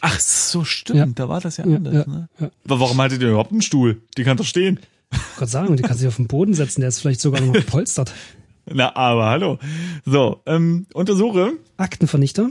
[0.00, 0.98] Ach so, stimmt.
[0.98, 1.06] Ja.
[1.06, 1.94] Da war das ja Ja, anders.
[1.94, 2.28] ja, ne?
[2.64, 4.00] Aber warum hattet ihr überhaupt einen Stuhl?
[4.16, 4.80] Die kann doch stehen.
[5.12, 7.52] Ich gerade sagen, die kann sich auf den Boden setzen, der ist vielleicht sogar noch
[7.52, 8.12] gepolstert.
[8.72, 9.58] Na, aber hallo.
[10.06, 11.52] So, ähm, untersuche.
[11.76, 12.50] Aktenvernichter.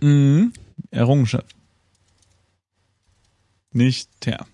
[0.00, 0.52] Mhm.
[0.90, 1.54] Errungenschaft.
[3.72, 4.46] Nicht der.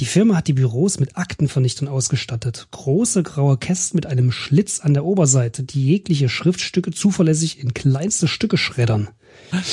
[0.00, 2.66] Die Firma hat die Büros mit Aktenvernichtern ausgestattet.
[2.72, 8.26] Große graue Kästen mit einem Schlitz an der Oberseite, die jegliche Schriftstücke zuverlässig in kleinste
[8.26, 9.08] Stücke schreddern.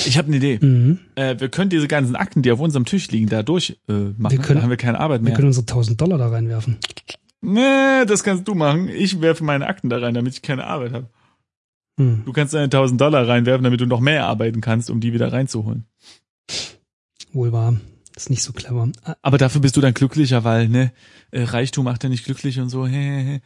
[0.05, 0.59] Ich habe eine Idee.
[0.61, 0.99] Mhm.
[1.15, 4.31] Äh, wir können diese ganzen Akten, die auf unserem Tisch liegen, da durch äh, machen.
[4.31, 5.33] Wir können- da haben wir keine Arbeit Wir mehr.
[5.33, 6.77] können unsere 1000 Dollar da reinwerfen.
[7.41, 8.89] Nee, das kannst du machen.
[8.89, 11.09] Ich werfe meine Akten da rein, damit ich keine Arbeit habe.
[12.01, 12.23] Hm.
[12.25, 15.31] Du kannst deine 1000 Dollar reinwerfen, damit du noch mehr arbeiten kannst, um die wieder
[15.31, 15.85] reinzuholen.
[17.31, 17.79] Wohl wahr.
[18.15, 18.89] ist nicht so clever.
[19.03, 20.91] Ah, Aber dafür bist du dann glücklicher, weil ne
[21.31, 22.87] äh, Reichtum macht ja nicht glücklich und so.
[22.87, 23.41] Hehehe.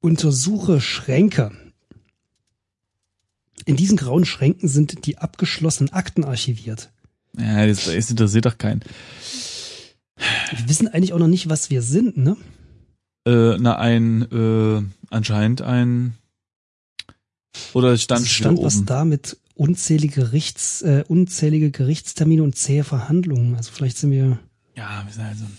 [0.00, 1.52] Untersuche Schränke.
[3.64, 6.90] In diesen grauen Schränken sind die abgeschlossenen Akten archiviert.
[7.38, 8.82] Ja, das, das interessiert doch keinen.
[10.50, 12.36] Wir wissen eigentlich auch noch nicht, was wir sind, ne?
[13.24, 16.14] Äh, na, ein, äh, anscheinend ein,
[17.74, 18.86] oder stand, Es stand was oben.
[18.86, 23.54] da mit unzählige, Gerichts, äh, unzählige Gerichtstermine und zähe Verhandlungen.
[23.56, 24.38] Also vielleicht sind wir,
[24.76, 25.58] Ja, wir sind also ein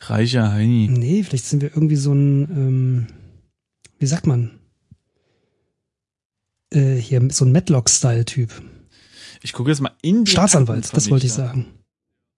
[0.00, 0.88] reicher Heini.
[0.88, 3.06] nee, vielleicht sind wir irgendwie so ein, ähm,
[3.98, 4.58] wie sagt man?
[6.70, 8.50] Äh, hier, so ein Matlock-Style-Typ.
[9.42, 11.66] Ich gucke jetzt mal in die Staatsanwalt, das wollte ich sagen.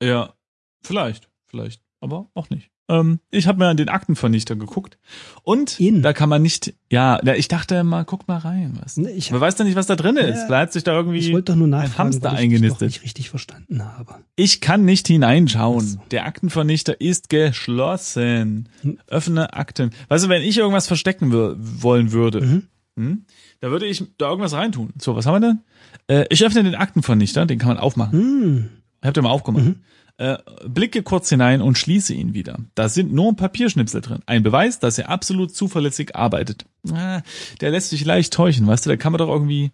[0.03, 0.35] Ja,
[0.83, 2.70] vielleicht, vielleicht, aber auch nicht.
[2.91, 4.99] Ähm, ich habe mir an den Aktenvernichter geguckt
[5.45, 6.03] und In.
[6.03, 8.97] da kann man nicht, ja, ich dachte mal, guck mal rein, was.
[8.97, 10.43] Nee, ich, Man weiß doch nicht, was da drin ist.
[10.47, 11.19] Vielleicht hat sich da irgendwie.
[11.19, 12.89] ich wollte doch nur nachfragen, Hamster ich eingenistet.
[12.89, 14.17] nicht richtig verstanden habe.
[14.35, 15.81] Ich kann nicht hineinschauen.
[15.87, 16.01] So.
[16.11, 18.69] Der Aktenvernichter ist geschlossen.
[18.83, 18.99] Hm.
[19.07, 19.91] Öffne Akten.
[20.09, 22.63] Weißt du, wenn ich irgendwas verstecken wollen würde, Mhm.
[22.97, 23.25] hm,
[23.61, 24.91] da würde ich da irgendwas reintun.
[24.99, 25.61] So, was haben wir denn?
[26.09, 28.19] Äh, ich öffne den Aktenvernichter, den kann man aufmachen.
[28.19, 28.69] Hm.
[29.03, 29.65] Ich hab den mal aufgemacht.
[29.65, 29.77] Mhm.
[30.21, 30.37] Äh,
[30.69, 32.59] blicke kurz hinein und schließe ihn wieder.
[32.75, 34.21] Da sind nur Papierschnipsel drin.
[34.27, 36.67] Ein Beweis, dass er absolut zuverlässig arbeitet.
[36.93, 37.23] Ah,
[37.63, 38.91] der lässt sich leicht täuschen, weißt du?
[38.91, 39.71] Da kann man doch irgendwie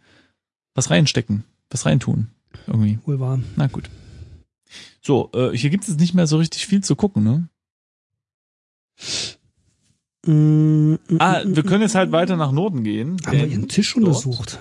[0.72, 2.28] was reinstecken, was reintun.
[2.68, 3.00] Irgendwie.
[3.06, 3.40] Wohl wahr.
[3.56, 3.90] Na gut.
[5.02, 7.48] So, äh, hier gibt es nicht mehr so richtig viel zu gucken, ne?
[10.26, 13.16] Mm, mm, Ah, wir können jetzt halt weiter nach Norden gehen.
[13.26, 14.60] Haben wir ihren Tisch untersucht?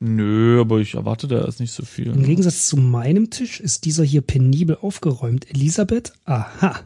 [0.00, 2.08] Nö, aber ich erwarte da ist nicht so viel.
[2.08, 5.50] Im Gegensatz zu meinem Tisch ist dieser hier penibel aufgeräumt.
[5.50, 6.80] Elisabeth, aha,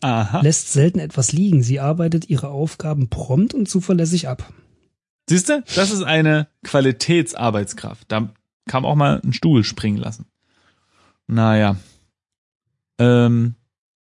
[0.00, 0.40] Aha.
[0.40, 1.62] lässt selten etwas liegen.
[1.62, 4.52] Sie arbeitet ihre Aufgaben prompt und zuverlässig ab.
[5.28, 8.06] Siehst du, das ist eine Qualitätsarbeitskraft.
[8.08, 8.32] Da
[8.66, 10.26] kann man auch mal einen Stuhl springen lassen.
[11.26, 11.76] Naja.
[12.98, 13.54] Ähm,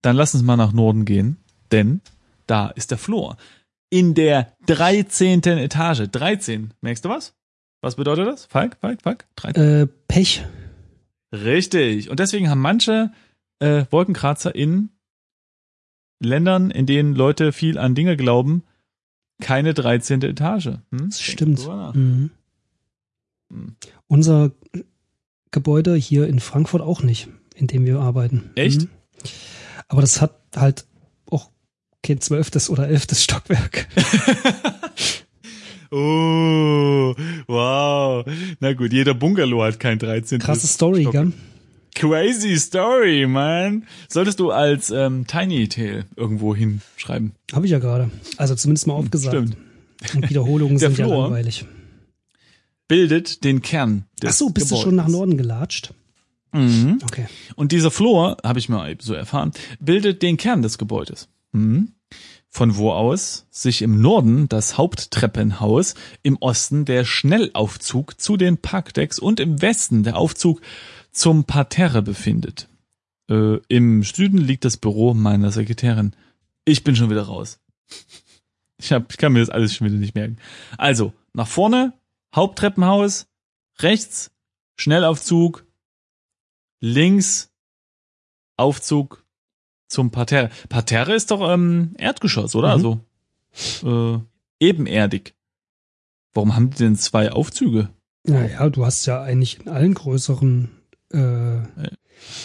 [0.02, 1.38] dann lass uns mal nach Norden gehen,
[1.72, 2.02] denn
[2.48, 3.38] da ist der Flur.
[3.90, 5.44] In der 13.
[5.44, 6.10] Etage.
[6.12, 6.74] 13.
[6.82, 7.34] Merkst du was?
[7.84, 8.46] Was bedeutet das?
[8.46, 9.26] Falk, Falk, Falk?
[9.36, 9.62] 13.
[9.62, 10.46] Äh, Pech.
[11.34, 12.10] Richtig.
[12.10, 13.12] Und deswegen haben manche
[13.60, 14.90] äh, Wolkenkratzer in
[16.20, 18.64] Ländern, in denen Leute viel an Dinge glauben,
[19.42, 20.22] keine 13.
[20.22, 20.78] Etage.
[20.92, 21.10] Hm?
[21.10, 21.68] Das stimmt.
[21.68, 22.32] Mhm.
[23.52, 23.76] Hm.
[24.08, 24.52] Unser
[25.52, 28.52] Gebäude hier in Frankfurt auch nicht, in dem wir arbeiten.
[28.56, 28.84] Echt?
[28.84, 28.90] Mhm.
[29.90, 30.86] Aber das hat halt
[31.30, 31.52] auch
[32.02, 33.90] kein zwölftes oder elftes Stockwerk.
[35.94, 37.14] Oh,
[37.48, 38.26] wow.
[38.60, 40.40] Na gut, jeder Bungalow hat kein 13.
[40.40, 41.14] Krasse Story, Stock.
[41.14, 41.32] gell?
[41.96, 43.86] Crazy Story, man.
[44.10, 47.34] Solltest du als ähm, Tiny Tale irgendwo hinschreiben.
[47.54, 48.10] Habe ich ja gerade.
[48.38, 49.36] Also zumindest mal aufgesagt.
[49.36, 49.58] Stimmt.
[50.16, 51.66] Und Wiederholungen Der sind ja Flur langweilig.
[52.88, 54.84] Bildet den Kern des Ach so, bist du Gebäudes.
[54.84, 55.94] schon nach Norden gelatscht?
[56.52, 57.00] Mhm.
[57.04, 57.26] Okay.
[57.56, 61.28] Und dieser Flur, habe ich mal so erfahren, bildet den Kern des Gebäudes.
[61.52, 61.90] Mhm.
[62.56, 69.18] Von wo aus sich im Norden das Haupttreppenhaus, im Osten der Schnellaufzug zu den Parkdecks
[69.18, 70.62] und im Westen der Aufzug
[71.12, 72.70] zum Parterre befindet.
[73.28, 76.16] Äh, Im Süden liegt das Büro meiner Sekretärin.
[76.64, 77.60] Ich bin schon wieder raus.
[78.78, 80.38] Ich, hab, ich kann mir das alles schon wieder nicht merken.
[80.78, 81.94] Also, nach vorne,
[82.36, 83.26] Haupttreppenhaus,
[83.80, 84.30] rechts,
[84.78, 85.66] Schnellaufzug,
[86.82, 87.52] links,
[88.58, 89.23] Aufzug
[89.94, 90.50] zum Parterre.
[90.70, 92.70] Parterre ist doch ähm, Erdgeschoss, oder?
[92.78, 93.00] Mhm.
[93.82, 94.20] Also äh,
[94.60, 95.34] ebenerdig.
[96.34, 97.90] Warum haben die denn zwei Aufzüge?
[98.26, 100.70] Naja, du hast ja eigentlich in allen größeren
[101.12, 101.58] äh,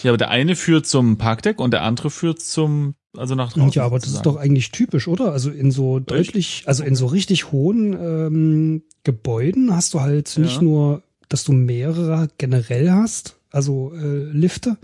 [0.02, 3.70] Ja, aber der eine führt zum Parkdeck und der andere führt zum, also nach draußen.
[3.72, 4.37] Ja, aber das ist sozusagen.
[4.37, 5.32] doch eigentlich typisch, oder?
[5.32, 10.42] Also in so deutlich, also in so richtig hohen ähm, Gebäuden hast du halt Ja.
[10.42, 14.76] nicht nur, dass du mehrere generell hast, also äh, Lifte,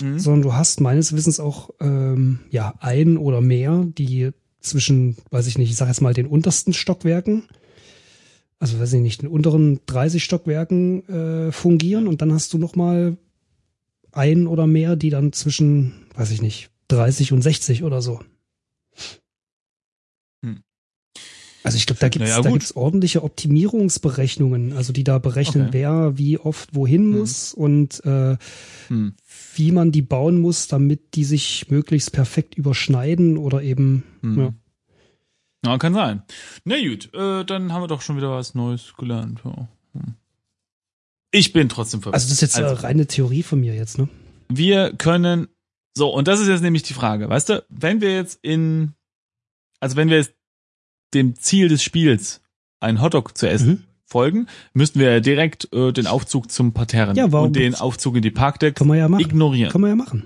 [0.00, 0.18] Mhm.
[0.18, 4.30] sondern du hast meines Wissens auch ähm, ja ein oder mehr, die
[4.60, 7.44] zwischen, weiß ich nicht, ich sag jetzt mal den untersten Stockwerken,
[8.58, 12.74] also weiß ich nicht, den unteren 30 Stockwerken äh, fungieren und dann hast du noch
[12.74, 13.16] mal
[14.12, 18.20] ein oder mehr, die dann zwischen, weiß ich nicht, 30 und 60 oder so.
[21.66, 22.60] Also ich glaube, da gibt's Naja, da gut.
[22.60, 25.72] gibt's ordentliche Optimierungsberechnungen, also die da berechnen, Okay.
[25.72, 27.18] wer wie oft wohin Hm.
[27.18, 28.36] muss und äh,
[28.88, 29.14] Hm.
[29.56, 34.38] wie man die bauen muss, damit die sich möglichst perfekt überschneiden oder eben Hm.
[34.38, 34.54] Ja.
[35.64, 36.22] Ja, kann sein.
[36.64, 39.40] Na gut, äh, dann haben wir doch schon wieder was Neues gelernt.
[39.44, 39.68] Ja.
[39.94, 40.14] Hm.
[41.32, 42.14] Ich bin trotzdem verwirrt.
[42.14, 44.08] Also das ist jetzt Also- äh, reine Theorie von mir jetzt, ne?
[44.48, 45.48] wir können,
[45.96, 48.92] so, und das ist jetzt nämlich die Frage, weißt du, wenn wir jetzt in,
[49.80, 50.34] also wenn wir jetzt
[51.14, 52.40] dem Ziel des Spiels,
[52.80, 53.82] einen Hotdog zu essen, Mhm.
[54.04, 58.16] folgen, müssten wir ja direkt äh, den Aufzug zum Parterre Ja, warum- und den Aufzug
[58.16, 59.70] in die Parkdeck ja ignorieren.
[59.72, 60.24] Kann man ja machen.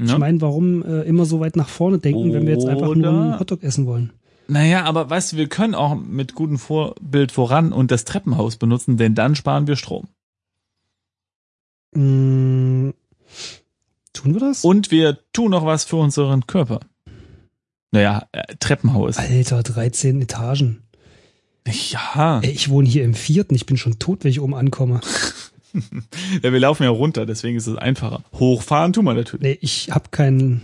[0.00, 0.18] Ich Ne?
[0.18, 3.10] meine, warum äh, immer so weit nach vorne denken, wenn wir jetzt einfach nur Oder-
[3.10, 4.12] einen Hotdog essen wollen?
[4.46, 8.96] Naja, aber weißt du, wir können auch mit gutem Vorbild voran und das Treppenhaus benutzen,
[8.96, 10.06] denn dann sparen wir Strom.
[11.94, 12.90] Mm,
[14.12, 14.64] tun wir das?
[14.64, 16.80] Und wir tun noch was für unseren Körper.
[17.90, 19.16] Naja, äh, Treppenhaus.
[19.16, 20.82] Alter, 13 Etagen.
[21.66, 22.40] Ja.
[22.42, 25.00] Ey, ich wohne hier im vierten, ich bin schon tot, wenn ich oben ankomme.
[26.42, 28.22] ja, wir laufen ja runter, deswegen ist es einfacher.
[28.32, 29.42] Hochfahren tun wir natürlich.
[29.42, 30.62] Nee, ich habe keinen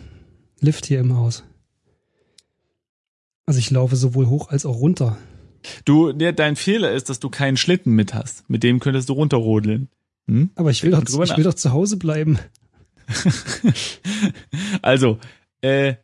[0.61, 1.45] Lift hier im Haus.
[3.47, 5.19] Also ich laufe sowohl hoch als auch runter.
[5.85, 8.49] Du, der, dein Fehler ist, dass du keinen Schlitten mit hast.
[8.49, 9.89] Mit dem könntest du runterrodeln.
[10.27, 10.51] Hm?
[10.55, 12.39] Aber ich will, doch, ich will doch zu Hause bleiben.
[14.83, 15.19] Also,
[15.61, 15.95] äh,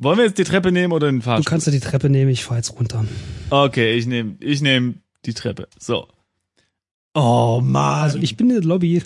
[0.00, 1.44] wollen wir jetzt die Treppe nehmen oder den Du Fahrstuhl?
[1.50, 3.04] kannst ja die Treppe nehmen, ich fahr jetzt runter.
[3.50, 5.68] Okay, ich nehme ich nehm die Treppe.
[5.78, 6.08] So.
[7.14, 8.02] Oh Mann.
[8.02, 9.02] Also ich bin in der Lobby.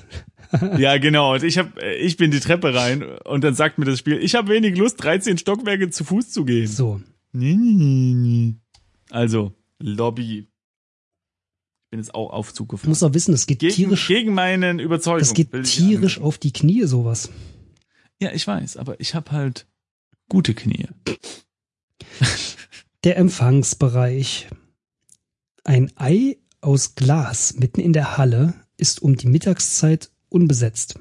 [0.79, 1.35] ja, genau.
[1.35, 4.19] Und ich hab, äh, ich bin die Treppe rein und dann sagt mir das Spiel,
[4.19, 6.67] ich habe wenig Lust, 13 Stockwerke zu Fuß zu gehen.
[6.67, 7.01] So.
[7.33, 8.55] Nee, nee, nee, nee.
[9.11, 10.41] Also, Lobby.
[10.41, 12.91] Ich bin jetzt auch Aufzug Du gefahren.
[12.91, 15.21] musst auch wissen, es geht Gegen, tierisch, gegen meinen Überzeugungen.
[15.21, 17.31] das geht tierisch auf die Knie, sowas.
[18.21, 19.67] Ja, ich weiß, aber ich habe halt
[20.29, 20.89] gute Knie.
[23.05, 24.49] Der Empfangsbereich.
[25.65, 30.99] Ein Ei aus Glas mitten in der Halle ist um die Mittagszeit unbesetzt.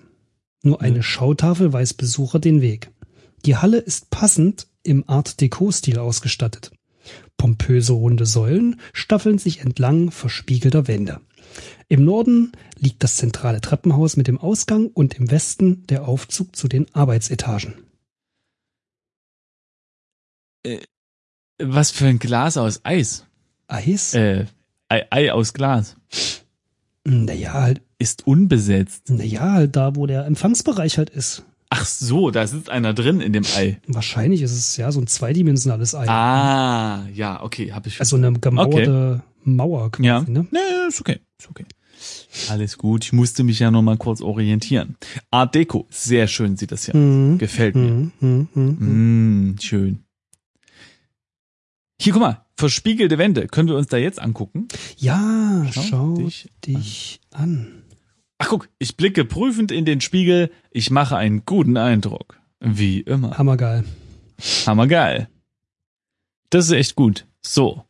[0.62, 1.03] Nur eine Ja.
[1.03, 2.91] Schautafel weist Besucher den Weg.
[3.45, 6.71] Die Halle ist passend im Art Deco-Stil ausgestattet.
[7.38, 11.19] Pompöse runde Säulen staffeln sich entlang verspiegelter Wände.
[11.89, 16.67] Im Norden liegt das zentrale Treppenhaus mit dem Ausgang und im Westen der Aufzug zu
[16.67, 17.75] den Arbeitsetagen.
[21.60, 23.26] Was für ein Glas aus Eis?
[23.67, 24.13] Eis?
[24.13, 24.45] Äh,
[24.89, 25.95] Ei, Ei aus Glas.
[27.06, 29.10] Naja, halt, Ist unbesetzt.
[29.10, 31.43] naja, halt da, wo der Empfangsbereich halt ist.
[31.69, 33.80] Ach so, da sitzt einer drin in dem Ei.
[33.88, 36.08] Wahrscheinlich ist es ja so ein zweidimensionales Ei.
[36.08, 37.99] Ah, ja, okay, habe ich.
[37.99, 40.45] Also eine gemauerte Mauer quasi, ja, ne?
[40.52, 41.65] nee, ist okay, ist okay.
[42.49, 44.95] Alles gut, ich musste mich ja noch mal kurz orientieren.
[45.32, 46.93] Art Deco, sehr schön sieht das ja.
[46.93, 46.99] aus.
[46.99, 47.38] Mhm.
[47.38, 47.89] Gefällt mir.
[47.89, 49.49] Mhm, mhm, mhm.
[49.52, 50.04] Mm, schön.
[52.03, 53.47] Hier, guck mal, verspiegelte Wände.
[53.47, 54.67] Können wir uns da jetzt angucken?
[54.97, 57.83] Ja, Schau schau, dich dich, an.
[58.39, 60.51] Ach guck, ich blicke prüfend in den Spiegel.
[60.69, 62.41] Ich mache einen guten Eindruck.
[62.59, 63.37] Wie immer.
[63.37, 63.85] Hammergeil.
[64.65, 65.29] Hammergeil.
[66.49, 67.25] Das ist echt gut.
[67.41, 67.85] So.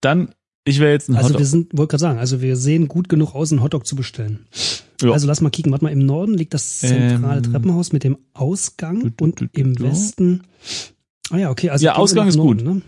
[0.00, 0.32] Dann,
[0.64, 1.40] ich wäre jetzt ein Also Hotdog.
[1.40, 4.46] wir sind, wollte gerade sagen, also wir sehen gut genug aus, einen Hotdog zu bestellen.
[5.02, 5.10] Ja.
[5.10, 5.72] Also lass mal kicken.
[5.72, 7.50] Warte mal, im Norden liegt das zentrale Ähm.
[7.50, 9.76] Treppenhaus mit dem Ausgang Du, du, und du, du, im.
[9.80, 10.42] Westen.
[11.30, 11.70] Ah ja, okay.
[11.70, 12.82] Also Ja, Ausgang ist Norden, Ne?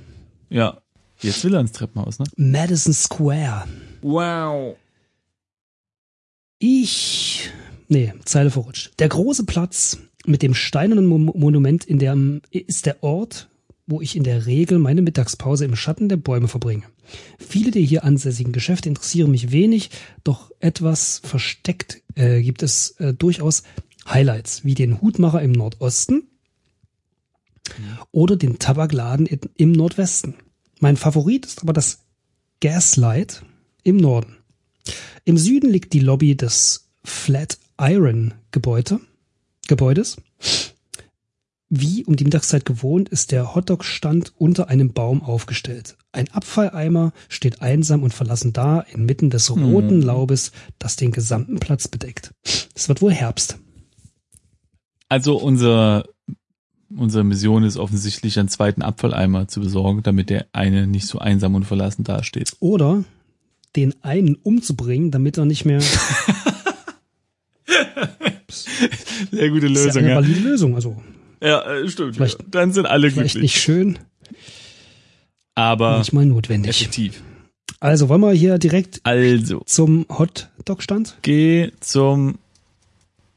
[0.49, 0.79] Ja.
[1.21, 2.27] Jetzt will er ins Treppenhaus, ne?
[2.37, 3.65] Madison Square.
[4.03, 4.77] Wow.
[6.59, 7.51] Ich.
[7.89, 8.93] Nee, Zeile verrutscht.
[8.99, 12.17] Der große Platz mit dem steinernen Mo Monument in der,
[12.51, 13.49] ist der Ort,
[13.87, 16.85] wo ich in der Regel meine Mittagspause im Schatten der Bäume verbringe.
[17.39, 19.91] Viele der hier ansässigen Geschäfte interessieren mich wenig,
[20.25, 23.63] doch etwas versteckt äh, gibt es äh, durchaus
[24.09, 26.29] Highlights, wie den Hutmacher im Nordosten,
[28.12, 30.35] oder den Tabakladen im Nordwesten.
[30.81, 32.01] Mein Favorit ist aber das
[32.61, 33.43] Gaslight
[33.83, 34.37] im Norden.
[35.25, 39.01] Im Süden liegt die Lobby des Flatiron Gebäude,
[39.69, 40.17] Gebäudes.
[41.69, 45.97] Wie um die Mittagszeit gewohnt ist der Hotdog-Stand unter einem Baum aufgestellt.
[46.12, 51.89] Ein Abfalleimer steht einsam und verlassen da inmitten des roten Laubes, das den gesamten Platz
[51.89, 52.33] bedeckt.
[52.75, 53.59] Es wird wohl Herbst.
[55.09, 56.05] Also unser,
[56.95, 61.55] unsere Mission ist offensichtlich, einen zweiten Abfalleimer zu besorgen, damit der eine nicht so einsam
[61.55, 62.55] und verlassen dasteht.
[62.61, 63.05] Oder
[63.74, 65.80] den einen umzubringen, damit er nicht mehr.
[68.49, 70.16] Sehr gute Das ist ja Lösung, eine ja.
[70.16, 70.74] valide Lösung.
[70.74, 71.03] Also
[71.43, 72.16] Ja, äh, stimmt.
[72.16, 73.55] Vielleicht- Dann sind alle vielleicht glücklich.
[73.55, 73.99] nicht schön,
[75.55, 76.70] Aber manchmal notwendig.
[76.70, 77.22] effektiv.
[77.80, 81.18] Also wollen wir hier direkt Also, zum Hotdog-Stand?
[81.22, 82.39] geh zum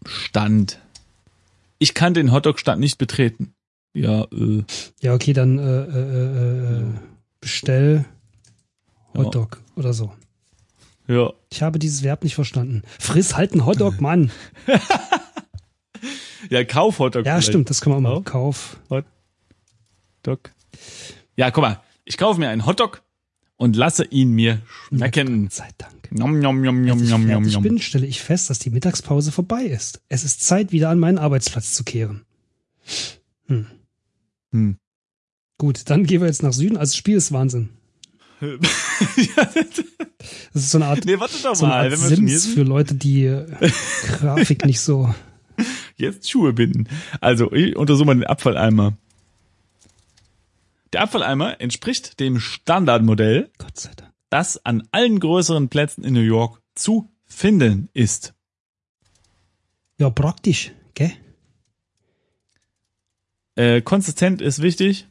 [0.05, 0.79] Stand.
[1.79, 3.53] Ich kann den Hotdog-Stand nicht betreten.
[3.93, 4.63] Ja, äh,
[5.01, 6.85] Ja, okay, dann äh, äh, äh,
[7.41, 8.05] bestell
[9.15, 9.23] Ja.
[9.23, 10.13] Hotdog oder so.
[11.07, 11.31] ja.
[11.51, 12.83] Ich habe dieses Verb nicht verstanden.
[12.99, 14.31] Friss halt einen Hotdog, Mann.
[16.49, 17.25] Ja, kauf Hotdog.
[17.25, 17.47] Ja, vielleicht.
[17.47, 18.19] stimmt, das können wir auch Ja.
[18.19, 18.23] mal.
[18.23, 18.77] Kauf.
[18.89, 20.51] Hotdog.
[21.35, 21.81] Ja, guck mal.
[22.05, 23.01] Ich kaufe mir einen Hotdog
[23.59, 25.43] und lasse ihn mir schmecken.
[25.43, 26.11] Gott sei Dank.
[26.11, 27.61] Nom, nom, nom, nom, Als ich nom, nom, nom.
[27.61, 30.01] bin, stelle ich fest, dass die Mittagspause vorbei ist.
[30.07, 32.23] Es ist Zeit, wieder an meinen Arbeitsplatz zu kehren.
[33.47, 34.77] Hm.
[35.57, 36.77] Gut, dann gehen wir jetzt nach Süden.
[36.77, 37.69] Also das Spiel ist Wahnsinn.
[40.53, 41.91] Das ist so eine Art, nee, warte doch so eine mal.
[41.91, 43.45] Art Sims für Leute, die äh,
[44.17, 45.13] Grafik nicht so.
[45.95, 46.87] jetzt Schuhe binden.
[47.21, 48.97] Also, ich untersuche mal den Abfalleimer.
[50.93, 54.11] Der Abfalleimer entspricht dem Standardmodell, Gott sei Dank.
[54.29, 58.33] das an allen größeren Plätzen in New York zu finden ist.
[59.97, 61.11] Ja, praktisch, gell?
[63.55, 65.07] Äh, konsistent ist wichtig.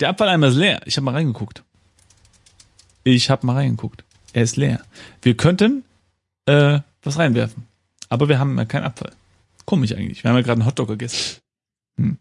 [0.00, 0.80] Der Abfalleimer ist leer.
[0.86, 1.62] Ich habe mal reingeguckt.
[3.04, 4.04] Ich habe mal reingeguckt.
[4.32, 4.82] Er ist leer.
[5.22, 5.84] Wir könnten
[6.46, 7.66] äh, was reinwerfen.
[8.08, 9.12] Aber wir haben ja keinen Abfall.
[9.66, 10.24] Komisch eigentlich.
[10.24, 11.40] Wir haben ja gerade einen Hotdog gegessen.
[11.96, 12.18] Hm.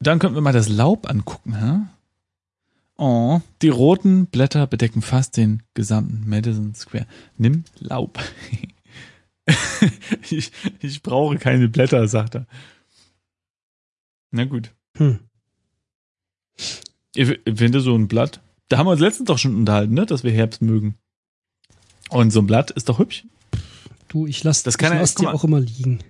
[0.00, 1.56] Dann könnten wir mal das Laub angucken.
[1.56, 1.80] Hä?
[2.96, 7.06] Oh, die roten Blätter bedecken fast den gesamten Madison Square.
[7.36, 8.18] Nimm Laub.
[10.30, 12.46] ich, ich brauche keine Blätter, sagt er.
[14.30, 14.70] Na gut.
[14.96, 15.20] Hm.
[17.14, 18.40] Ich ich finde so ein Blatt.
[18.68, 20.94] Da haben wir uns letztens doch schon unterhalten, ne, dass wir Herbst mögen.
[22.10, 23.24] Und so ein Blatt ist doch hübsch.
[24.08, 26.00] Du, ich lass, Das kann ich lass dir auch immer liegen.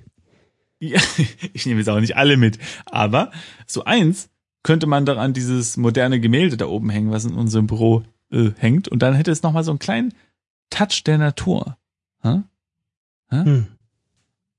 [0.81, 1.01] Ja,
[1.53, 2.59] ich nehme jetzt auch nicht alle mit.
[2.87, 3.31] Aber
[3.67, 4.31] so eins
[4.63, 8.51] könnte man doch an dieses moderne Gemälde da oben hängen, was in unserem Büro äh,
[8.57, 8.89] hängt.
[8.89, 10.13] Und dann hätte es nochmal so einen kleinen
[10.71, 11.77] Touch der Natur.
[12.23, 13.45] Hä?
[13.45, 13.67] Hm.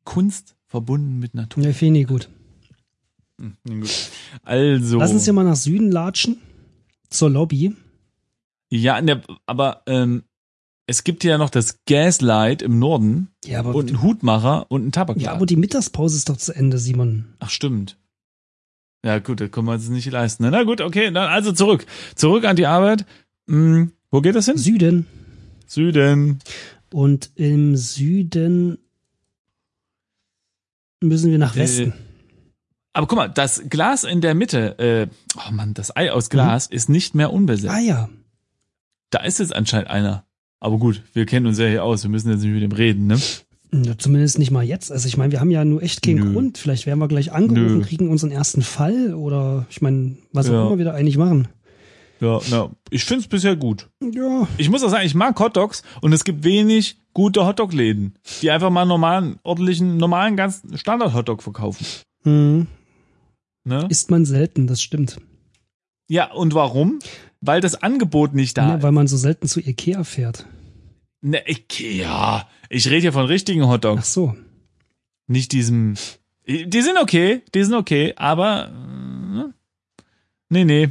[0.03, 1.63] Kunst verbunden mit Natur.
[1.63, 2.29] Ja, finde ich gut.
[3.37, 4.09] Hm, gut.
[4.43, 4.99] Also.
[4.99, 6.37] Lass uns ja mal nach Süden latschen.
[7.09, 7.75] Zur Lobby.
[8.69, 10.23] Ja, ne, aber ähm,
[10.87, 14.91] es gibt ja noch das Gaslight im Norden Ja, aber, und einen Hutmacher und einen
[14.91, 15.23] Tabakladen.
[15.25, 17.33] ja, aber die Mittagspause ist doch zu Ende, Simon.
[17.39, 17.97] Ach, stimmt.
[19.05, 20.47] Ja, gut, das können wir uns nicht leisten.
[20.49, 21.85] Na gut, okay, dann also zurück.
[22.15, 23.05] Zurück an die Arbeit.
[23.47, 24.57] Hm, wo geht das hin?
[24.57, 25.07] Süden.
[25.65, 26.39] Süden.
[26.93, 28.77] Und im Süden
[31.01, 31.93] müssen wir nach Äh, Westen.
[32.93, 35.07] Aber guck mal, das Glas in der Mitte, äh,
[35.47, 37.73] oh Mann, das Ei aus Glas ist nicht mehr unbesetzt.
[37.73, 38.09] ah ja.
[39.11, 40.25] Da ist jetzt anscheinend einer.
[40.61, 43.07] Aber gut, wir kennen uns ja hier aus, wir müssen jetzt nicht mit dem reden,
[43.07, 43.19] ne?
[43.73, 44.91] Ja, Zumindest nicht mal jetzt.
[44.91, 46.33] Also ich meine, wir haben ja nur echt keinen Nö.
[46.33, 46.57] Grund.
[46.57, 47.83] Vielleicht werden wir gleich angerufen, Nö.
[47.83, 50.67] kriegen unseren ersten Fall oder ich meine, was auch Ja.
[50.67, 51.47] immer wir da eigentlich machen.
[52.19, 53.89] Ja, na, ich find's bisher gut.
[54.13, 58.51] Ja, Ich muss auch sagen, ich mag Hotdogs und es gibt wenig gute Hotdog-Läden, die
[58.51, 61.83] einfach mal einen normalen, ordentlichen, normalen, ganz Standard-Hotdog verkaufen.
[62.23, 62.67] hm,
[63.63, 63.87] Ne?
[63.89, 65.17] isst man selten, das stimmt.
[66.09, 66.99] Ja, und warum?
[67.41, 70.45] Weil das Angebot nicht da Ja, weil man so selten zu Ikea fährt.
[71.21, 72.47] Ne, Ikea.
[72.69, 74.13] Ich rede hier von richtigen Ach Hotdogs.
[74.13, 74.35] so.
[75.27, 75.95] Nicht diesem.
[76.47, 78.69] Die sind okay, die sind okay, aber.
[78.69, 79.51] äh,
[80.49, 80.89] Nee, nee.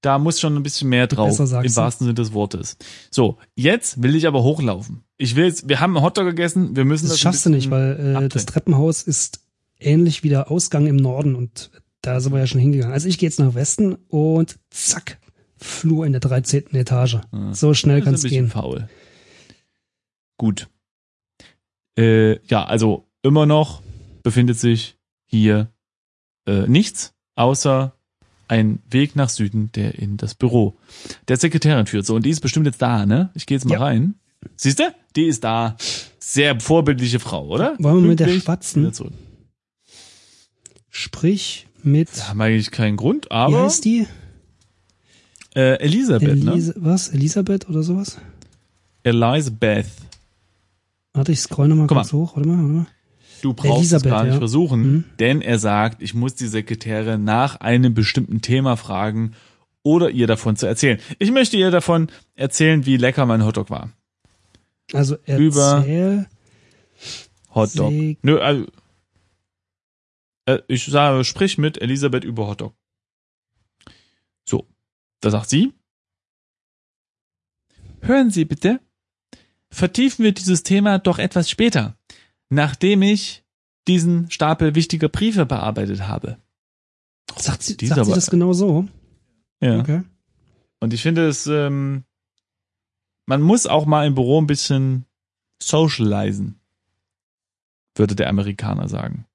[0.00, 1.36] Da muss schon ein bisschen mehr drauf.
[1.36, 2.78] Besser Im wahrsten Sinne des Wortes.
[3.10, 5.02] So, jetzt will ich aber hochlaufen.
[5.18, 7.20] Ich will jetzt, wir haben einen Hotdog gegessen, wir müssen Das das.
[7.20, 8.28] schaffst du nicht, weil äh, abdrehen.
[8.30, 9.40] das Treppenhaus ist
[9.78, 12.94] ähnlich wie der Ausgang im Norden und da sind wir ja schon hingegangen.
[12.94, 15.18] Also ich gehe jetzt nach Westen und zack,
[15.60, 16.74] Flur in der 13.
[16.74, 17.18] Etage.
[17.32, 17.54] Ja.
[17.54, 18.48] So schnell kann es gehen.
[18.48, 18.88] faul.
[20.38, 20.68] Gut.
[21.98, 23.82] Äh, ja, also immer noch
[24.22, 24.96] befindet sich
[25.26, 25.70] hier
[26.46, 27.94] äh, nichts, außer
[28.48, 30.76] ein Weg nach Süden, der in das Büro
[31.28, 32.06] der Sekretärin führt.
[32.06, 33.30] So, und die ist bestimmt jetzt da, ne?
[33.34, 33.80] Ich gehe jetzt mal Ja.
[33.80, 34.14] rein.
[34.56, 34.84] Siehst du?
[35.14, 35.76] Die ist da.
[36.18, 37.76] Sehr vorbildliche Frau, oder?
[37.78, 38.90] Wollen wir mit der schwatzen?
[40.88, 44.06] Sprich Mit, Da haben wir eigentlich keinen Grund, wie aber heißt die?
[45.54, 46.52] Äh, Elisabeth, ne?
[46.52, 47.08] Elise, was?
[47.08, 48.18] Elisabeth oder sowas?
[49.02, 49.86] Elisabeth.
[51.12, 52.36] Warte, ich scroll nochmal kurz hoch.
[52.36, 52.86] Warte mal, warte mal.
[53.42, 54.38] Du brauchst Elisabeth, es gar nicht ja.
[54.38, 55.04] versuchen, Mhm.
[55.18, 59.32] denn er sagt, ich muss die Sekretäre nach einem bestimmten Thema fragen
[59.82, 61.00] oder ihr davon zu erzählen.
[61.18, 63.90] Ich möchte ihr davon erzählen, wie lecker mein Hotdog war.
[64.92, 66.26] Also Über- erzähl.
[67.54, 67.90] Hotdog.
[67.92, 68.66] Sek- Nö, also,
[70.46, 72.74] äh, ich sage, sprich mit Elisabeth über Hotdog.
[75.20, 75.72] Da sagt sie.
[78.02, 78.80] Hören Sie bitte,
[79.70, 81.98] vertiefen wir dieses Thema doch etwas später,
[82.48, 83.44] nachdem ich
[83.86, 86.38] diesen Stapel wichtiger Briefe bearbeitet habe.
[87.36, 88.88] Sagt sie, sagt sie das genau so?
[89.60, 89.80] Ja.
[89.80, 90.02] Okay.
[90.80, 92.04] Und ich finde es, ähm,
[93.26, 95.04] man muss auch mal im Büro ein bisschen
[95.62, 96.58] socialisen,
[97.94, 99.26] würde der Amerikaner sagen.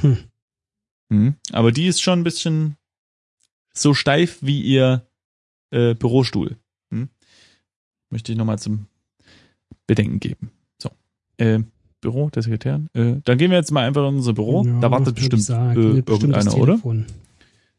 [0.00, 0.18] Hm.
[1.10, 1.34] Hm.
[1.52, 2.76] Aber die ist schon ein bisschen
[3.80, 5.06] so steif wie ihr
[5.70, 6.56] äh, Bürostuhl.
[6.90, 7.08] Hm.
[8.10, 8.86] Möchte ich nochmal zum
[9.86, 10.50] Bedenken geben.
[10.78, 10.90] So.
[11.38, 11.60] Äh,
[12.00, 12.88] Büro der Sekretärin.
[12.94, 14.64] Äh, dann gehen wir jetzt mal einfach in unser Büro.
[14.64, 16.80] Ja, da wartet bestimmt äh, bestimmt irgendeiner, oder?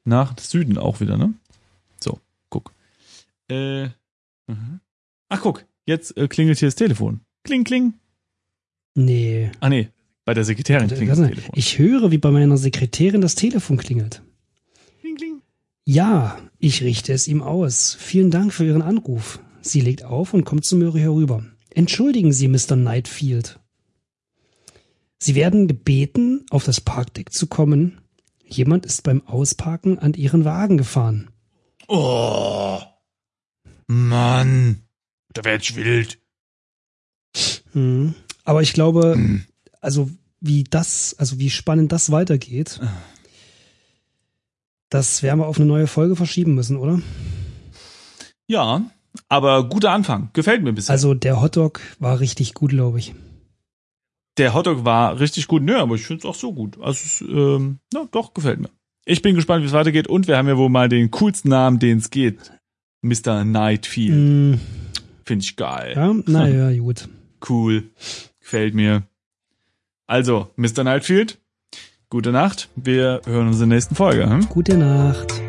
[0.03, 1.33] Nach Süden auch wieder, ne?
[1.99, 2.73] So, guck.
[3.49, 3.85] Äh,
[4.47, 4.79] mhm.
[5.29, 7.21] Ach, guck, jetzt äh, klingelt hier das Telefon.
[7.43, 7.93] Kling, kling.
[8.95, 9.51] Nee.
[9.59, 9.89] Ah, nee,
[10.25, 11.51] bei der Sekretärin klingelt das Telefon.
[11.55, 14.21] Ich höre, wie bei meiner Sekretärin das Telefon klingelt.
[15.85, 17.95] Ja, ich richte es ihm aus.
[17.99, 19.39] Vielen Dank für Ihren Anruf.
[19.61, 21.45] Sie legt auf und kommt zu mir herüber.
[21.73, 22.75] Entschuldigen Sie, Mr.
[22.75, 23.59] Nightfield.
[25.19, 28.01] Sie werden gebeten, auf das Parkdeck zu kommen.
[28.45, 31.29] Jemand ist beim Ausparken an Ihren Wagen gefahren.
[31.87, 32.79] Oh,
[33.87, 34.83] Mann,
[35.33, 36.19] da werd ich wild.
[37.73, 38.15] Hm.
[38.43, 39.45] Aber ich glaube, Hm.
[39.79, 40.09] also
[40.39, 42.91] wie das, also wie spannend das weitergeht, Ah.
[44.91, 47.01] Das werden wir auf eine neue Folge verschieben müssen, oder?
[48.47, 48.83] Ja,
[49.29, 50.29] aber guter Anfang.
[50.33, 50.91] Gefällt mir bisher.
[50.93, 53.13] Also der Hotdog war richtig gut, glaube ich.
[54.37, 55.63] der Hotdog war richtig gut.
[55.63, 56.77] Nö, aber ich finde es auch so gut.
[56.81, 58.69] Also, ähm, na, doch, gefällt mir.
[59.05, 60.07] Ich bin gespannt, wie es weitergeht.
[60.07, 62.51] Und wir haben ja wohl mal den coolsten Namen, den es geht.
[63.01, 63.43] Mr.
[63.43, 64.13] Nightfield.
[64.13, 64.59] Hm,
[65.25, 65.93] Finde ich geil.
[65.95, 67.07] ja, naja, gut.
[67.49, 67.89] Cool.
[68.39, 69.01] Gefällt mir.
[70.05, 70.83] Also, Mr.
[70.83, 71.39] Nightfield,
[72.11, 72.69] gute Nacht.
[72.75, 74.29] Wir hören uns in der nächsten Folge.
[74.29, 74.47] Hm?
[74.49, 75.41] Gute Nacht.